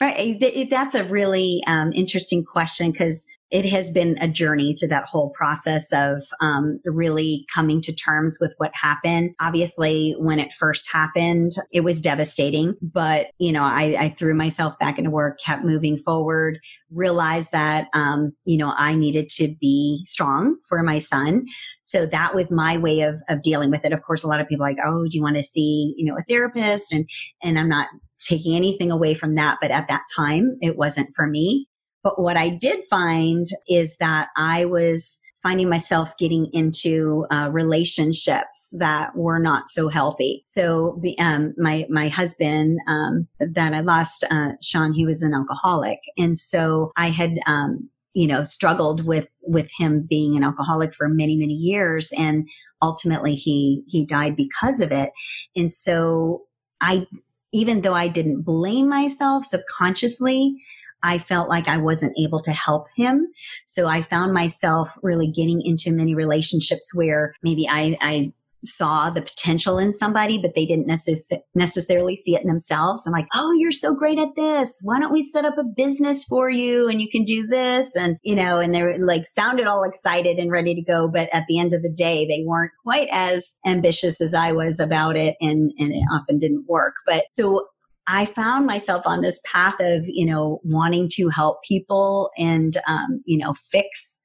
Right. 0.00 0.68
That's 0.70 0.94
a 0.94 1.04
really 1.04 1.62
um, 1.66 1.92
interesting 1.92 2.44
question 2.44 2.90
because 2.90 3.26
it 3.54 3.64
has 3.66 3.92
been 3.92 4.18
a 4.20 4.26
journey 4.26 4.74
through 4.74 4.88
that 4.88 5.04
whole 5.04 5.30
process 5.30 5.92
of 5.92 6.24
um, 6.40 6.80
really 6.84 7.46
coming 7.54 7.80
to 7.82 7.94
terms 7.94 8.38
with 8.40 8.52
what 8.58 8.72
happened. 8.74 9.30
Obviously, 9.40 10.16
when 10.18 10.40
it 10.40 10.52
first 10.52 10.90
happened, 10.90 11.52
it 11.70 11.82
was 11.82 12.00
devastating, 12.00 12.74
but 12.82 13.28
you 13.38 13.52
know, 13.52 13.62
I, 13.62 13.96
I 13.96 14.08
threw 14.08 14.34
myself 14.34 14.76
back 14.80 14.98
into 14.98 15.12
work, 15.12 15.38
kept 15.38 15.62
moving 15.62 15.96
forward, 15.96 16.58
realized 16.90 17.52
that 17.52 17.86
um, 17.94 18.32
you 18.44 18.58
know 18.58 18.74
I 18.76 18.96
needed 18.96 19.28
to 19.36 19.54
be 19.60 20.02
strong 20.04 20.56
for 20.68 20.82
my 20.82 20.98
son. 20.98 21.46
So 21.80 22.06
that 22.06 22.34
was 22.34 22.50
my 22.50 22.76
way 22.76 23.02
of 23.02 23.22
of 23.28 23.42
dealing 23.42 23.70
with 23.70 23.84
it. 23.84 23.92
Of 23.92 24.02
course, 24.02 24.24
a 24.24 24.28
lot 24.28 24.40
of 24.40 24.48
people 24.48 24.66
like, 24.66 24.78
oh, 24.84 25.04
do 25.04 25.16
you 25.16 25.22
want 25.22 25.36
to 25.36 25.44
see 25.44 25.94
you 25.96 26.06
know 26.06 26.18
a 26.18 26.24
therapist? 26.28 26.92
And 26.92 27.08
and 27.40 27.56
I'm 27.56 27.68
not 27.68 27.86
taking 28.18 28.56
anything 28.56 28.90
away 28.90 29.14
from 29.14 29.36
that, 29.36 29.58
but 29.60 29.70
at 29.70 29.86
that 29.86 30.02
time, 30.16 30.56
it 30.60 30.76
wasn't 30.76 31.14
for 31.14 31.28
me. 31.28 31.68
But 32.04 32.20
what 32.20 32.36
I 32.36 32.50
did 32.50 32.84
find 32.84 33.46
is 33.68 33.96
that 33.96 34.28
I 34.36 34.66
was 34.66 35.20
finding 35.42 35.68
myself 35.68 36.16
getting 36.16 36.48
into 36.54 37.26
uh, 37.30 37.50
relationships 37.52 38.74
that 38.78 39.14
were 39.14 39.38
not 39.38 39.68
so 39.68 39.88
healthy. 39.88 40.42
So 40.46 41.00
um, 41.18 41.52
my, 41.58 41.84
my 41.90 42.08
husband, 42.08 42.78
um, 42.88 43.28
that 43.40 43.74
I 43.74 43.80
lost, 43.80 44.24
uh, 44.30 44.52
Sean, 44.62 44.94
he 44.94 45.04
was 45.04 45.22
an 45.22 45.34
alcoholic. 45.34 45.98
And 46.16 46.38
so 46.38 46.92
I 46.96 47.08
had, 47.08 47.38
um, 47.46 47.90
you 48.14 48.26
know, 48.26 48.44
struggled 48.44 49.04
with, 49.04 49.26
with 49.42 49.68
him 49.76 50.06
being 50.08 50.34
an 50.34 50.44
alcoholic 50.44 50.94
for 50.94 51.10
many, 51.10 51.36
many 51.36 51.52
years. 51.52 52.10
And 52.16 52.48
ultimately 52.80 53.34
he, 53.34 53.82
he 53.86 54.06
died 54.06 54.36
because 54.36 54.80
of 54.80 54.92
it. 54.92 55.10
And 55.54 55.70
so 55.70 56.44
I, 56.80 57.06
even 57.52 57.82
though 57.82 57.94
I 57.94 58.08
didn't 58.08 58.42
blame 58.42 58.88
myself 58.88 59.44
subconsciously, 59.44 60.56
I 61.04 61.18
felt 61.18 61.48
like 61.48 61.68
I 61.68 61.76
wasn't 61.76 62.18
able 62.18 62.40
to 62.40 62.52
help 62.52 62.86
him. 62.96 63.28
So 63.66 63.86
I 63.86 64.02
found 64.02 64.32
myself 64.32 64.90
really 65.02 65.28
getting 65.28 65.60
into 65.62 65.92
many 65.92 66.14
relationships 66.14 66.92
where 66.94 67.34
maybe 67.42 67.68
I, 67.68 67.96
I 68.00 68.32
saw 68.66 69.10
the 69.10 69.22
potential 69.22 69.78
in 69.78 69.92
somebody, 69.92 70.38
but 70.38 70.54
they 70.54 70.66
didn't 70.66 70.88
necess- 70.88 71.38
necessarily 71.54 72.16
see 72.16 72.34
it 72.34 72.42
in 72.42 72.48
themselves. 72.48 73.06
I'm 73.06 73.12
like, 73.12 73.28
oh, 73.34 73.52
you're 73.58 73.70
so 73.70 73.94
great 73.94 74.18
at 74.18 74.34
this. 74.36 74.80
Why 74.82 74.98
don't 74.98 75.12
we 75.12 75.22
set 75.22 75.44
up 75.44 75.58
a 75.58 75.64
business 75.64 76.24
for 76.24 76.50
you 76.50 76.88
and 76.88 77.00
you 77.00 77.10
can 77.10 77.24
do 77.24 77.46
this? 77.46 77.94
And, 77.94 78.16
you 78.22 78.34
know, 78.34 78.58
and 78.58 78.74
they're 78.74 78.98
like 78.98 79.26
sounded 79.26 79.66
all 79.66 79.84
excited 79.84 80.38
and 80.38 80.50
ready 80.50 80.74
to 80.74 80.82
go. 80.82 81.08
But 81.08 81.28
at 81.32 81.44
the 81.48 81.58
end 81.58 81.72
of 81.72 81.82
the 81.82 81.92
day, 81.92 82.26
they 82.26 82.42
weren't 82.44 82.72
quite 82.82 83.08
as 83.12 83.58
ambitious 83.66 84.20
as 84.20 84.34
I 84.34 84.52
was 84.52 84.80
about 84.80 85.16
it 85.16 85.36
and, 85.40 85.70
and 85.78 85.92
it 85.92 86.04
often 86.12 86.38
didn't 86.38 86.66
work. 86.68 86.94
But 87.06 87.24
so 87.30 87.66
I 88.06 88.26
found 88.26 88.66
myself 88.66 89.02
on 89.06 89.22
this 89.22 89.40
path 89.50 89.76
of, 89.80 90.04
you 90.06 90.26
know, 90.26 90.60
wanting 90.62 91.08
to 91.14 91.28
help 91.28 91.62
people 91.62 92.30
and, 92.36 92.76
um, 92.86 93.22
you 93.24 93.38
know, 93.38 93.54
fix 93.54 94.22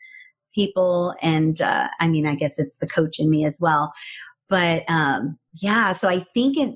people. 0.54 1.16
And, 1.22 1.62
uh, 1.62 1.88
I 2.00 2.08
mean, 2.08 2.28
I 2.28 2.36
guess 2.36 2.60
it's 2.60 2.78
the 2.78 2.88
coach 2.88 3.20
in 3.20 3.30
me 3.30 3.46
as 3.46 3.60
well. 3.62 3.94
But, 4.50 4.84
um, 4.90 5.38
yeah, 5.62 5.92
so 5.94 6.10
I 6.10 6.20
think 6.34 6.58
it, 6.58 6.74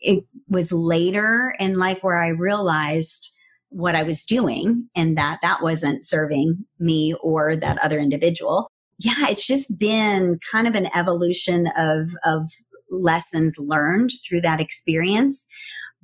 it 0.00 0.24
was 0.48 0.72
later 0.72 1.54
in 1.58 1.78
life 1.78 1.98
where 2.02 2.22
I 2.22 2.28
realized 2.28 3.30
what 3.70 3.96
I 3.96 4.04
was 4.04 4.24
doing 4.24 4.88
and 4.94 5.18
that 5.18 5.40
that 5.42 5.62
wasn't 5.62 6.04
serving 6.04 6.64
me 6.78 7.14
or 7.22 7.56
that 7.56 7.78
other 7.82 7.98
individual. 7.98 8.70
Yeah, 8.98 9.28
it's 9.28 9.46
just 9.46 9.80
been 9.80 10.38
kind 10.52 10.68
of 10.68 10.76
an 10.76 10.88
evolution 10.94 11.68
of, 11.76 12.10
of 12.24 12.52
lessons 12.90 13.56
learned 13.58 14.10
through 14.24 14.42
that 14.42 14.60
experience 14.60 15.48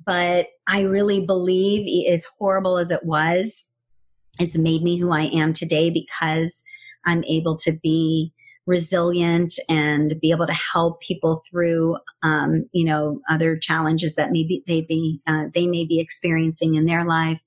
but 0.05 0.47
I 0.67 0.81
really 0.81 1.25
believe 1.25 2.11
as 2.11 2.25
horrible 2.37 2.77
as 2.77 2.91
it 2.91 3.03
was, 3.03 3.75
it's 4.39 4.57
made 4.57 4.83
me 4.83 4.97
who 4.97 5.11
I 5.11 5.23
am 5.23 5.53
today 5.53 5.89
because 5.89 6.63
I'm 7.05 7.23
able 7.25 7.57
to 7.57 7.73
be 7.83 8.33
resilient 8.67 9.55
and 9.69 10.13
be 10.21 10.31
able 10.31 10.47
to 10.47 10.53
help 10.53 11.01
people 11.01 11.41
through, 11.49 11.97
um, 12.23 12.65
you 12.71 12.85
know, 12.85 13.19
other 13.29 13.57
challenges 13.57 14.15
that 14.15 14.31
maybe 14.31 14.63
they 14.67 14.81
be 14.81 15.19
uh, 15.27 15.45
they 15.53 15.67
may 15.67 15.85
be 15.85 15.99
experiencing 15.99 16.75
in 16.75 16.85
their 16.85 17.05
life. 17.05 17.41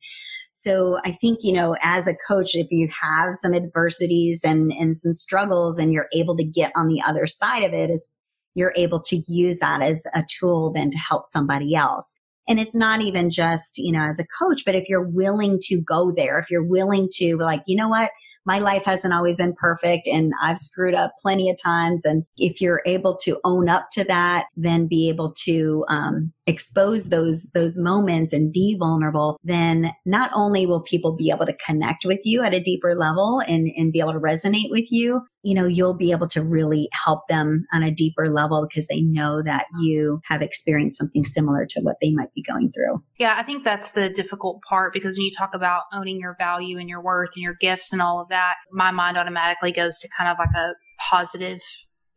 So 0.53 0.99
I 1.05 1.13
think 1.13 1.41
you 1.43 1.53
know, 1.53 1.77
as 1.83 2.07
a 2.07 2.17
coach, 2.29 2.55
if 2.55 2.69
you 2.71 2.89
have 3.01 3.37
some 3.37 3.55
adversities 3.55 4.45
and 4.45 4.73
and 4.73 4.97
some 4.97 5.13
struggles, 5.13 5.79
and 5.79 5.93
you're 5.93 6.09
able 6.13 6.37
to 6.37 6.45
get 6.45 6.73
on 6.77 6.89
the 6.89 7.03
other 7.07 7.27
side 7.27 7.63
of 7.63 7.73
it, 7.73 7.91
is 7.91 8.15
you're 8.55 8.75
able 8.77 9.01
to 9.01 9.17
use 9.29 9.59
that 9.59 9.83
as 9.83 10.07
a 10.15 10.25
tool 10.29 10.73
then 10.73 10.91
to 10.91 10.99
help 10.99 11.27
somebody 11.27 11.75
else. 11.75 12.21
And 12.47 12.61
it's 12.61 12.75
not 12.75 13.01
even 13.01 13.31
just, 13.31 13.79
you 13.79 13.93
know, 13.93 14.03
as 14.05 14.19
a 14.19 14.27
coach, 14.39 14.65
but 14.67 14.75
if 14.75 14.89
you're 14.89 15.03
willing 15.03 15.59
to 15.63 15.81
go 15.81 16.13
there, 16.13 16.39
if 16.39 16.51
you're 16.51 16.63
willing 16.63 17.09
to 17.15 17.37
like, 17.37 17.63
you 17.67 17.77
know 17.77 17.89
what? 17.89 18.11
My 18.47 18.59
life 18.59 18.85
hasn't 18.85 19.15
always 19.15 19.37
been 19.37 19.55
perfect 19.55 20.07
and 20.07 20.33
I've 20.43 20.59
screwed 20.59 20.95
up 20.95 21.15
plenty 21.21 21.51
of 21.51 21.57
times. 21.63 22.05
And 22.05 22.25
if 22.37 22.61
you're 22.61 22.83
able 22.87 23.17
to 23.23 23.41
own 23.45 23.69
up 23.69 23.89
to 23.93 24.05
that, 24.05 24.47
then 24.57 24.87
be 24.87 25.09
able 25.09 25.33
to, 25.45 25.85
um, 25.89 26.33
expose 26.47 27.09
those, 27.09 27.51
those 27.53 27.79
moments 27.79 28.33
and 28.33 28.53
be 28.53 28.77
vulnerable, 28.79 29.41
then 29.45 29.93
not 30.05 30.31
only 30.35 30.67
will 30.67 30.83
people 30.83 31.17
be 31.17 31.31
able 31.31 31.47
to 31.47 31.57
connect 31.65 32.05
with 32.05 32.21
you 32.25 32.43
at 32.43 32.55
a 32.55 32.61
deeper 32.61 32.95
level 32.95 33.41
and, 33.47 33.71
and 33.77 33.93
be 33.93 34.01
able 34.01 34.13
to 34.13 34.21
resonate 34.21 34.71
with 34.71 34.91
you, 34.91 35.23
you 35.45 35.55
know, 35.55 35.67
you'll 35.67 35.95
be 35.95 36.11
able 36.11 36.27
to 36.29 36.43
really 36.43 36.89
help 37.05 37.27
them 37.29 37.67
on 37.73 37.83
a 37.83 37.91
deeper 37.91 38.31
level 38.31 38.67
because 38.67 38.87
they 38.87 39.03
know 39.03 39.43
that 39.43 39.67
you 39.81 40.21
have 40.25 40.43
experienced 40.43 40.99
something 40.99 41.23
similar 41.23 41.67
to 41.69 41.81
what 41.83 41.97
they 42.01 42.11
might 42.11 42.33
be 42.35 42.43
going 42.43 42.73
through. 42.73 43.03
Yeah, 43.19 43.37
I 43.39 43.43
think 43.43 43.63
that's 43.63 43.93
the 43.93 44.09
difficult 44.09 44.63
part 44.69 44.93
because 44.93 45.19
when 45.19 45.27
you 45.27 45.31
talk 45.31 45.55
about 45.55 45.83
owning 45.93 46.19
your 46.19 46.35
value 46.39 46.79
and 46.79 46.89
your 46.89 47.03
worth 47.03 47.31
and 47.37 47.43
your 47.43 47.57
gifts 47.61 47.93
and 47.93 48.01
all 48.01 48.21
of 48.21 48.29
that, 48.31 48.34
my 48.73 48.91
mind 48.91 49.17
automatically 49.17 49.73
goes 49.73 49.99
to 50.01 50.09
kind 50.17 50.31
of 50.31 50.39
like 50.39 50.55
a 50.57 50.73
positive 51.11 51.61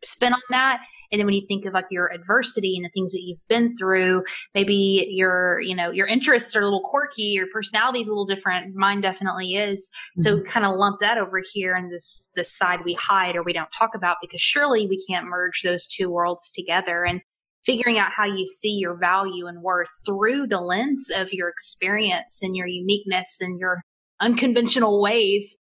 spin 0.03 0.33
on 0.33 0.41
that. 0.49 0.81
And 1.11 1.19
then 1.19 1.25
when 1.25 1.35
you 1.35 1.45
think 1.47 1.65
of 1.65 1.73
like 1.73 1.85
your 1.89 2.11
adversity 2.11 2.75
and 2.75 2.83
the 2.83 2.89
things 2.89 3.13
that 3.13 3.21
you've 3.23 3.45
been 3.47 3.73
through, 3.75 4.23
maybe 4.53 5.07
your, 5.09 5.61
you 5.61 5.75
know, 5.75 5.89
your 5.89 6.07
interests 6.07 6.55
are 6.55 6.61
a 6.61 6.65
little 6.65 6.81
quirky, 6.83 7.23
your 7.23 7.47
personality 7.53 7.99
is 7.99 8.07
a 8.07 8.11
little 8.11 8.25
different. 8.25 8.75
Mine 8.75 8.99
definitely 8.99 9.55
is. 9.55 9.89
Mm-hmm. 10.19 10.21
So 10.23 10.41
kind 10.41 10.65
of 10.65 10.75
lump 10.75 10.99
that 10.99 11.17
over 11.17 11.41
here 11.53 11.75
and 11.75 11.89
this, 11.91 12.29
this 12.35 12.53
side 12.53 12.79
we 12.83 12.93
hide 12.93 13.35
or 13.35 13.43
we 13.43 13.53
don't 13.53 13.71
talk 13.71 13.95
about 13.95 14.17
because 14.21 14.41
surely 14.41 14.85
we 14.87 15.01
can't 15.09 15.27
merge 15.27 15.61
those 15.63 15.87
two 15.87 16.09
worlds 16.09 16.51
together. 16.51 17.05
And 17.05 17.21
figuring 17.65 17.99
out 17.99 18.11
how 18.11 18.25
you 18.25 18.45
see 18.45 18.71
your 18.71 18.97
value 18.97 19.47
and 19.47 19.61
worth 19.61 19.89
through 20.05 20.47
the 20.47 20.61
lens 20.61 21.09
of 21.15 21.33
your 21.33 21.49
experience 21.49 22.39
and 22.41 22.55
your 22.55 22.67
uniqueness 22.67 23.39
and 23.41 23.59
your 23.59 23.81
unconventional 24.21 25.01
ways 25.01 25.57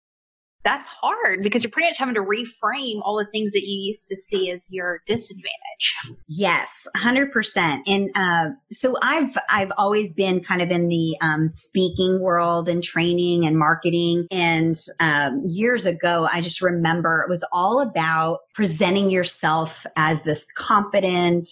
that's 0.63 0.87
hard 0.87 1.43
because 1.43 1.63
you're 1.63 1.71
pretty 1.71 1.89
much 1.89 1.99
having 1.99 2.15
to 2.15 2.23
reframe 2.23 3.01
all 3.03 3.17
the 3.17 3.27
things 3.31 3.53
that 3.53 3.63
you 3.63 3.87
used 3.87 4.09
to 4.09 4.17
see 4.17 4.51
as 4.51 4.69
your 4.71 5.01
disadvantage. 5.07 5.97
Yes, 6.29 6.87
hundred 6.97 7.33
percent. 7.33 7.87
And 7.87 8.11
uh, 8.15 8.51
so 8.71 8.97
I've 9.03 9.37
I've 9.49 9.73
always 9.79 10.13
been 10.13 10.43
kind 10.43 10.61
of 10.61 10.71
in 10.71 10.89
the 10.89 11.17
um, 11.23 11.49
speaking 11.51 12.21
world 12.21 12.69
and 12.69 12.83
training 12.83 13.47
and 13.47 13.59
marketing. 13.59 14.27
And 14.31 14.75
um, 15.01 15.43
years 15.47 15.87
ago, 15.87 16.29
I 16.31 16.41
just 16.41 16.61
remember 16.61 17.23
it 17.23 17.31
was 17.31 17.45
all 17.53 17.81
about 17.81 18.41
presenting 18.55 19.11
yourself 19.11 19.87
as 19.97 20.25
this 20.25 20.47
confident 20.57 21.49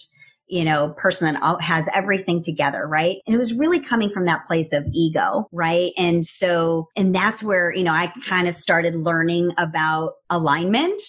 you 0.49 0.65
know, 0.65 0.89
person 0.97 1.33
that 1.33 1.61
has 1.61 1.87
everything 1.93 2.41
together, 2.41 2.87
right? 2.87 3.17
And 3.25 3.35
it 3.35 3.37
was 3.37 3.53
really 3.53 3.79
coming 3.79 4.09
from 4.09 4.25
that 4.25 4.45
place 4.45 4.73
of 4.73 4.85
ego, 4.91 5.47
right? 5.51 5.91
And 5.97 6.25
so, 6.25 6.87
and 6.95 7.13
that's 7.13 7.43
where, 7.43 7.73
you 7.73 7.83
know, 7.83 7.93
I 7.93 8.11
kind 8.27 8.47
of 8.47 8.55
started 8.55 8.95
learning 8.95 9.51
about 9.57 10.13
alignment 10.29 11.01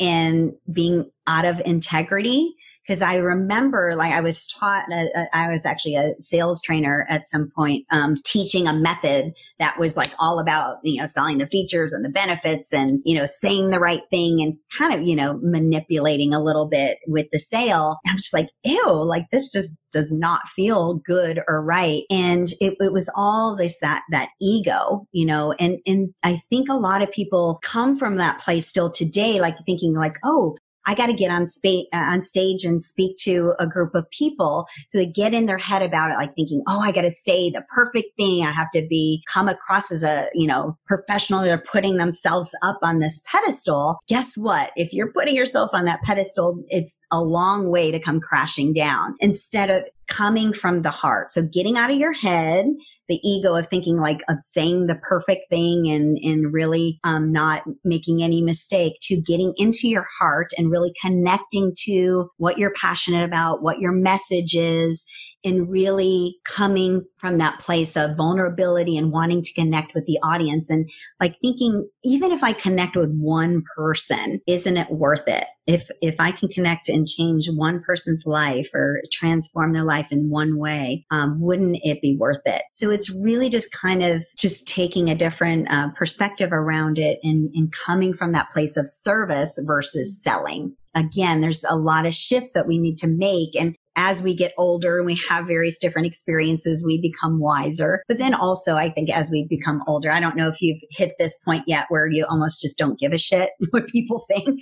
and 0.00 0.52
being 0.72 1.10
out 1.26 1.44
of 1.44 1.60
integrity 1.64 2.54
because 2.88 3.02
I 3.02 3.16
remember 3.16 3.94
like 3.94 4.14
I 4.14 4.22
was 4.22 4.46
taught, 4.46 4.84
uh, 4.90 5.04
uh, 5.14 5.26
I 5.34 5.50
was 5.50 5.66
actually 5.66 5.96
a 5.96 6.14
sales 6.20 6.62
trainer 6.62 7.06
at 7.10 7.26
some 7.26 7.50
point, 7.54 7.84
um, 7.90 8.14
teaching 8.24 8.66
a 8.66 8.72
method 8.72 9.34
that 9.58 9.78
was 9.78 9.96
like 9.96 10.10
all 10.18 10.38
about, 10.38 10.78
you 10.82 10.98
know, 10.98 11.04
selling 11.04 11.36
the 11.36 11.46
features 11.46 11.92
and 11.92 12.02
the 12.02 12.08
benefits 12.08 12.72
and, 12.72 13.00
you 13.04 13.14
know, 13.14 13.26
saying 13.26 13.70
the 13.70 13.78
right 13.78 14.00
thing 14.10 14.40
and 14.40 14.56
kind 14.76 14.94
of, 14.94 15.06
you 15.06 15.14
know, 15.14 15.38
manipulating 15.42 16.32
a 16.32 16.42
little 16.42 16.66
bit 16.66 16.96
with 17.06 17.26
the 17.30 17.38
sale. 17.38 17.98
And 18.04 18.12
I'm 18.12 18.16
just 18.16 18.32
like, 18.32 18.48
ew, 18.64 18.90
like 19.04 19.26
this 19.30 19.52
just 19.52 19.78
does 19.92 20.10
not 20.10 20.48
feel 20.48 20.94
good 20.94 21.40
or 21.46 21.62
right. 21.62 22.04
And 22.10 22.48
it, 22.58 22.74
it 22.80 22.92
was 22.92 23.10
all 23.14 23.54
this, 23.54 23.80
that, 23.80 24.02
that 24.12 24.30
ego, 24.40 25.06
you 25.12 25.26
know, 25.26 25.52
and, 25.58 25.78
and 25.86 26.14
I 26.22 26.40
think 26.48 26.70
a 26.70 26.74
lot 26.74 27.02
of 27.02 27.12
people 27.12 27.58
come 27.62 27.96
from 27.96 28.16
that 28.16 28.40
place 28.40 28.66
still 28.66 28.90
today, 28.90 29.42
like 29.42 29.56
thinking 29.66 29.94
like, 29.94 30.16
oh, 30.24 30.56
I 30.88 30.94
got 30.94 31.08
to 31.08 31.12
get 31.12 31.30
on, 31.30 31.44
spa- 31.44 31.84
uh, 31.92 31.98
on 31.98 32.22
stage 32.22 32.64
and 32.64 32.82
speak 32.82 33.18
to 33.18 33.52
a 33.58 33.66
group 33.66 33.94
of 33.94 34.10
people. 34.10 34.66
So 34.88 34.96
they 34.96 35.04
get 35.04 35.34
in 35.34 35.44
their 35.44 35.58
head 35.58 35.82
about 35.82 36.10
it, 36.10 36.14
like 36.14 36.34
thinking, 36.34 36.62
oh, 36.66 36.80
I 36.80 36.92
got 36.92 37.02
to 37.02 37.10
say 37.10 37.50
the 37.50 37.62
perfect 37.68 38.16
thing. 38.16 38.42
I 38.42 38.52
have 38.52 38.70
to 38.70 38.86
be 38.88 39.22
come 39.30 39.48
across 39.48 39.92
as 39.92 40.02
a, 40.02 40.28
you 40.32 40.46
know, 40.46 40.78
professional. 40.86 41.42
They're 41.42 41.58
putting 41.70 41.98
themselves 41.98 42.56
up 42.62 42.78
on 42.82 43.00
this 43.00 43.22
pedestal. 43.30 43.98
Guess 44.08 44.38
what? 44.38 44.72
If 44.76 44.94
you're 44.94 45.12
putting 45.12 45.36
yourself 45.36 45.70
on 45.74 45.84
that 45.84 46.00
pedestal, 46.04 46.64
it's 46.68 47.00
a 47.10 47.20
long 47.20 47.68
way 47.68 47.90
to 47.90 48.00
come 48.00 48.18
crashing 48.18 48.72
down 48.72 49.14
instead 49.20 49.68
of 49.68 49.82
coming 50.08 50.52
from 50.52 50.82
the 50.82 50.90
heart. 50.90 51.32
So 51.32 51.42
getting 51.42 51.76
out 51.76 51.90
of 51.90 51.96
your 51.96 52.12
head, 52.12 52.66
the 53.08 53.20
ego 53.22 53.54
of 53.54 53.66
thinking 53.68 53.98
like 53.98 54.20
of 54.28 54.36
saying 54.40 54.86
the 54.86 54.96
perfect 54.96 55.48
thing 55.48 55.88
and, 55.88 56.18
and 56.22 56.52
really 56.52 56.98
um, 57.04 57.32
not 57.32 57.62
making 57.84 58.22
any 58.22 58.42
mistake 58.42 58.94
to 59.02 59.20
getting 59.20 59.54
into 59.56 59.88
your 59.88 60.06
heart 60.18 60.48
and 60.58 60.70
really 60.70 60.92
connecting 61.00 61.72
to 61.84 62.30
what 62.36 62.58
you're 62.58 62.74
passionate 62.74 63.24
about, 63.24 63.62
what 63.62 63.78
your 63.78 63.92
message 63.92 64.54
is, 64.54 65.06
in 65.42 65.68
really 65.68 66.36
coming 66.44 67.04
from 67.16 67.38
that 67.38 67.58
place 67.58 67.96
of 67.96 68.16
vulnerability 68.16 68.96
and 68.96 69.12
wanting 69.12 69.42
to 69.42 69.52
connect 69.54 69.94
with 69.94 70.04
the 70.06 70.18
audience 70.22 70.70
and 70.70 70.88
like 71.20 71.36
thinking 71.40 71.88
even 72.04 72.32
if 72.32 72.42
i 72.42 72.52
connect 72.52 72.96
with 72.96 73.10
one 73.12 73.62
person 73.76 74.40
isn't 74.46 74.76
it 74.76 74.90
worth 74.90 75.26
it? 75.26 75.44
If 75.66 75.88
if 76.00 76.16
i 76.18 76.30
can 76.30 76.48
connect 76.48 76.88
and 76.88 77.06
change 77.06 77.48
one 77.48 77.80
person's 77.82 78.24
life 78.26 78.68
or 78.74 79.02
transform 79.12 79.72
their 79.72 79.84
life 79.84 80.08
in 80.10 80.30
one 80.30 80.58
way 80.58 81.06
um, 81.10 81.40
wouldn't 81.40 81.78
it 81.82 82.02
be 82.02 82.16
worth 82.16 82.42
it? 82.46 82.62
So 82.72 82.90
it's 82.90 83.10
really 83.10 83.48
just 83.48 83.72
kind 83.72 84.02
of 84.02 84.24
just 84.36 84.66
taking 84.66 85.08
a 85.08 85.14
different 85.14 85.70
uh, 85.70 85.88
perspective 85.96 86.52
around 86.52 86.98
it 86.98 87.18
and, 87.22 87.50
and 87.54 87.72
coming 87.72 88.12
from 88.12 88.32
that 88.32 88.50
place 88.50 88.76
of 88.76 88.88
service 88.88 89.58
versus 89.66 90.22
selling. 90.22 90.76
Again, 90.94 91.40
there's 91.40 91.64
a 91.68 91.76
lot 91.76 92.06
of 92.06 92.14
shifts 92.14 92.52
that 92.52 92.66
we 92.66 92.78
need 92.78 92.98
to 92.98 93.06
make. 93.06 93.54
And 93.58 93.76
as 93.98 94.22
we 94.22 94.32
get 94.32 94.54
older 94.56 94.98
and 94.98 95.06
we 95.06 95.16
have 95.28 95.48
various 95.48 95.80
different 95.80 96.06
experiences, 96.06 96.84
we 96.86 97.00
become 97.00 97.40
wiser. 97.40 98.04
But 98.06 98.18
then 98.18 98.32
also, 98.32 98.76
I 98.76 98.90
think 98.90 99.10
as 99.10 99.28
we 99.28 99.44
become 99.48 99.82
older, 99.88 100.08
I 100.08 100.20
don't 100.20 100.36
know 100.36 100.48
if 100.48 100.62
you've 100.62 100.80
hit 100.92 101.16
this 101.18 101.36
point 101.44 101.64
yet 101.66 101.86
where 101.88 102.06
you 102.06 102.24
almost 102.24 102.62
just 102.62 102.78
don't 102.78 102.98
give 102.98 103.12
a 103.12 103.18
shit 103.18 103.50
what 103.70 103.88
people 103.88 104.24
think. 104.28 104.60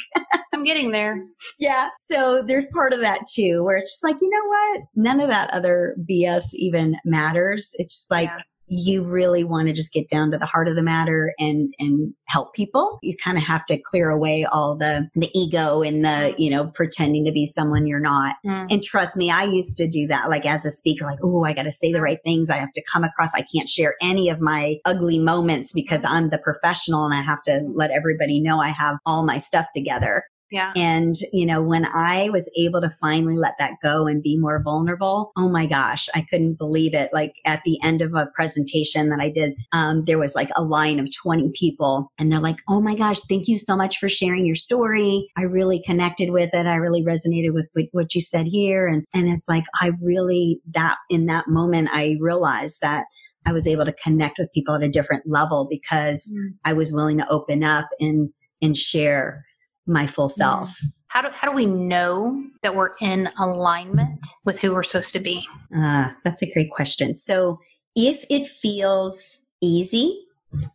I'm 0.55 0.65
getting 0.65 0.91
there. 0.91 1.23
Yeah. 1.59 1.91
So 1.99 2.43
there's 2.47 2.65
part 2.73 2.95
of 2.95 3.01
that 3.01 3.27
too, 3.31 3.63
where 3.63 3.77
it's 3.77 3.93
just 3.93 4.05
like, 4.05 4.17
you 4.23 4.31
know 4.31 4.49
what? 4.49 4.83
None 4.95 5.21
of 5.21 5.29
that 5.29 5.53
other 5.53 5.95
BS 6.11 6.55
even 6.55 6.97
matters. 7.05 7.73
It's 7.75 7.95
just 7.95 8.11
like, 8.11 8.31
Yeah. 8.31 8.41
You 8.69 9.05
really 9.05 9.45
want 9.45 9.69
to 9.69 9.75
just 9.75 9.93
get 9.93 10.09
down 10.09 10.31
to 10.31 10.39
the 10.39 10.47
heart 10.47 10.69
of 10.69 10.75
the 10.75 10.83
matter 10.83 11.33
and 11.39 11.73
and 11.79 12.15
help 12.27 12.55
people. 12.55 12.99
You 13.03 13.17
kind 13.23 13.39
of 13.39 13.45
have 13.45 13.65
to 13.67 13.79
clear 13.79 14.11
away 14.11 14.45
all 14.45 14.77
the 14.77 15.09
the 15.15 15.31
ego 15.39 15.83
and 15.83 16.05
the 16.05 16.35
you 16.39 16.51
know 16.51 16.67
pretending 16.67 17.25
to 17.25 17.33
be 17.33 17.47
someone 17.47 17.87
you're 17.87 18.01
not. 18.01 18.37
Mm. 18.45 18.67
and 18.71 18.83
trust 18.83 19.17
me 19.17 19.31
i 19.31 19.45
used 19.45 19.77
to 19.79 19.89
do 19.89 20.07
that 20.07 20.29
like 20.29 20.45
as 20.45 20.67
a 20.67 20.71
speaker 20.71 21.05
like 21.05 21.19
oh 21.23 21.45
i 21.45 21.53
got 21.53 21.63
to 21.63 21.73
say 21.73 21.93
the 21.93 22.01
right 22.01 22.19
things. 22.25 22.51
I 22.51 22.57
have 22.57 22.73
to 22.73 22.83
come 22.93 23.05
across. 23.05 23.35
I 23.35 23.43
can't 23.43 23.69
share 23.69 23.95
any 24.03 24.29
of 24.29 24.41
my 24.41 24.77
ugly 24.85 25.19
moments 25.19 25.73
because 25.73 26.05
i'm 26.05 26.31
the 26.31 26.39
professional 26.39 27.05
and 27.05 27.15
i 27.15 27.23
have 27.23 27.43
to 27.45 27.63
let 27.75 27.91
everybody 27.91 28.41
know 28.41 28.61
i 28.61 28.71
have 28.71 28.97
all 29.07 29.25
my 29.25 29.39
stuff 29.39 29.67
together 29.75 30.25
Yeah. 30.51 30.73
and, 30.77 31.15
you 31.33 31.45
know, 31.45 31.61
when 31.63 31.87
I 31.87 32.31
was 32.31 32.49
able 32.57 32.81
to 32.81 32.95
finally 33.01 33.37
let 33.37 33.55
that 33.59 33.73
go 33.83 34.07
and 34.07 34.23
be 34.23 34.37
more 34.39 34.63
vulnerable, 34.63 35.33
oh 35.37 35.49
my 35.49 35.67
gosh, 35.67 36.09
I 36.15 36.25
couldn't 36.31 36.55
believe 36.55 36.95
it. 36.95 37.11
Like 37.13 37.33
at 37.45 37.63
the 37.65 37.79
end 37.83 38.01
of 38.03 38.15
a 38.15 38.29
presentation 38.35 39.09
that 39.09 39.21
I 39.21 39.29
did, 39.31 39.55
um, 39.73 40.05
there 40.05 40.19
was 40.19 40.35
like 40.37 40.51
a 40.57 40.63
line 40.63 41.01
of 41.01 41.09
20 41.15 41.51
people 41.55 42.13
and 42.19 42.31
they're 42.31 42.41
like, 42.41 42.59
oh 42.69 42.81
my 42.81 42.95
gosh, 42.95 43.21
thank 43.23 43.49
you 43.49 43.59
so 43.59 43.77
much 43.77 43.99
for 43.99 44.09
sharing 44.09 44.47
your 44.47 44.55
story. 44.55 45.29
I 45.37 45.43
really 45.43 45.83
connected 45.85 46.31
with 46.31 46.51
it. 46.53 46.67
I 46.67 46.77
really 46.77 47.03
resonated 47.03 47.53
with 47.53 47.67
what- 47.73 47.87
what 47.93 48.15
you 48.15 48.21
said 48.21 48.47
here. 48.47 48.87
And, 48.87 49.05
and 49.15 49.29
it's 49.29 49.49
like, 49.49 49.65
I 49.81 49.93
really, 50.01 50.61
that 50.75 50.99
in 51.11 51.27
that 51.27 51.49
moment, 51.49 51.89
I 51.93 52.17
realized 52.21 52.81
that 52.83 53.07
I 53.47 53.53
was 53.53 53.67
able 53.67 53.85
to 53.85 53.93
connect 53.93 54.39
with 54.39 54.53
people 54.53 54.75
at 54.75 54.83
a 54.83 54.89
different 54.89 55.25
level 55.27 55.67
because 55.71 56.33
Mm. 56.37 56.55
I 56.65 56.73
was 56.73 56.93
willing 56.93 57.19
to 57.19 57.29
open 57.29 57.63
up 57.65 57.87
and, 58.01 58.31
and 58.61 58.77
share 58.77 59.46
my 59.87 60.07
full 60.07 60.29
self. 60.29 60.77
How 61.09 61.23
do 61.23 61.29
how 61.33 61.49
do 61.51 61.57
we 61.57 61.67
know 61.67 62.43
that 62.63 62.75
we're 62.75 62.93
in 63.01 63.31
alignment 63.39 64.21
with 64.45 64.61
who 64.61 64.73
we're 64.75 64.83
supposed 64.83 65.13
to 65.15 65.21
be? 65.21 65.47
Uh, 65.75 66.11
that's 66.25 66.43
a 66.43 66.53
great 66.53 66.71
question. 66.71 67.15
So 67.15 67.59
if 67.95 68.25
it 68.29 68.47
feels 68.47 69.47
easy 69.63 70.23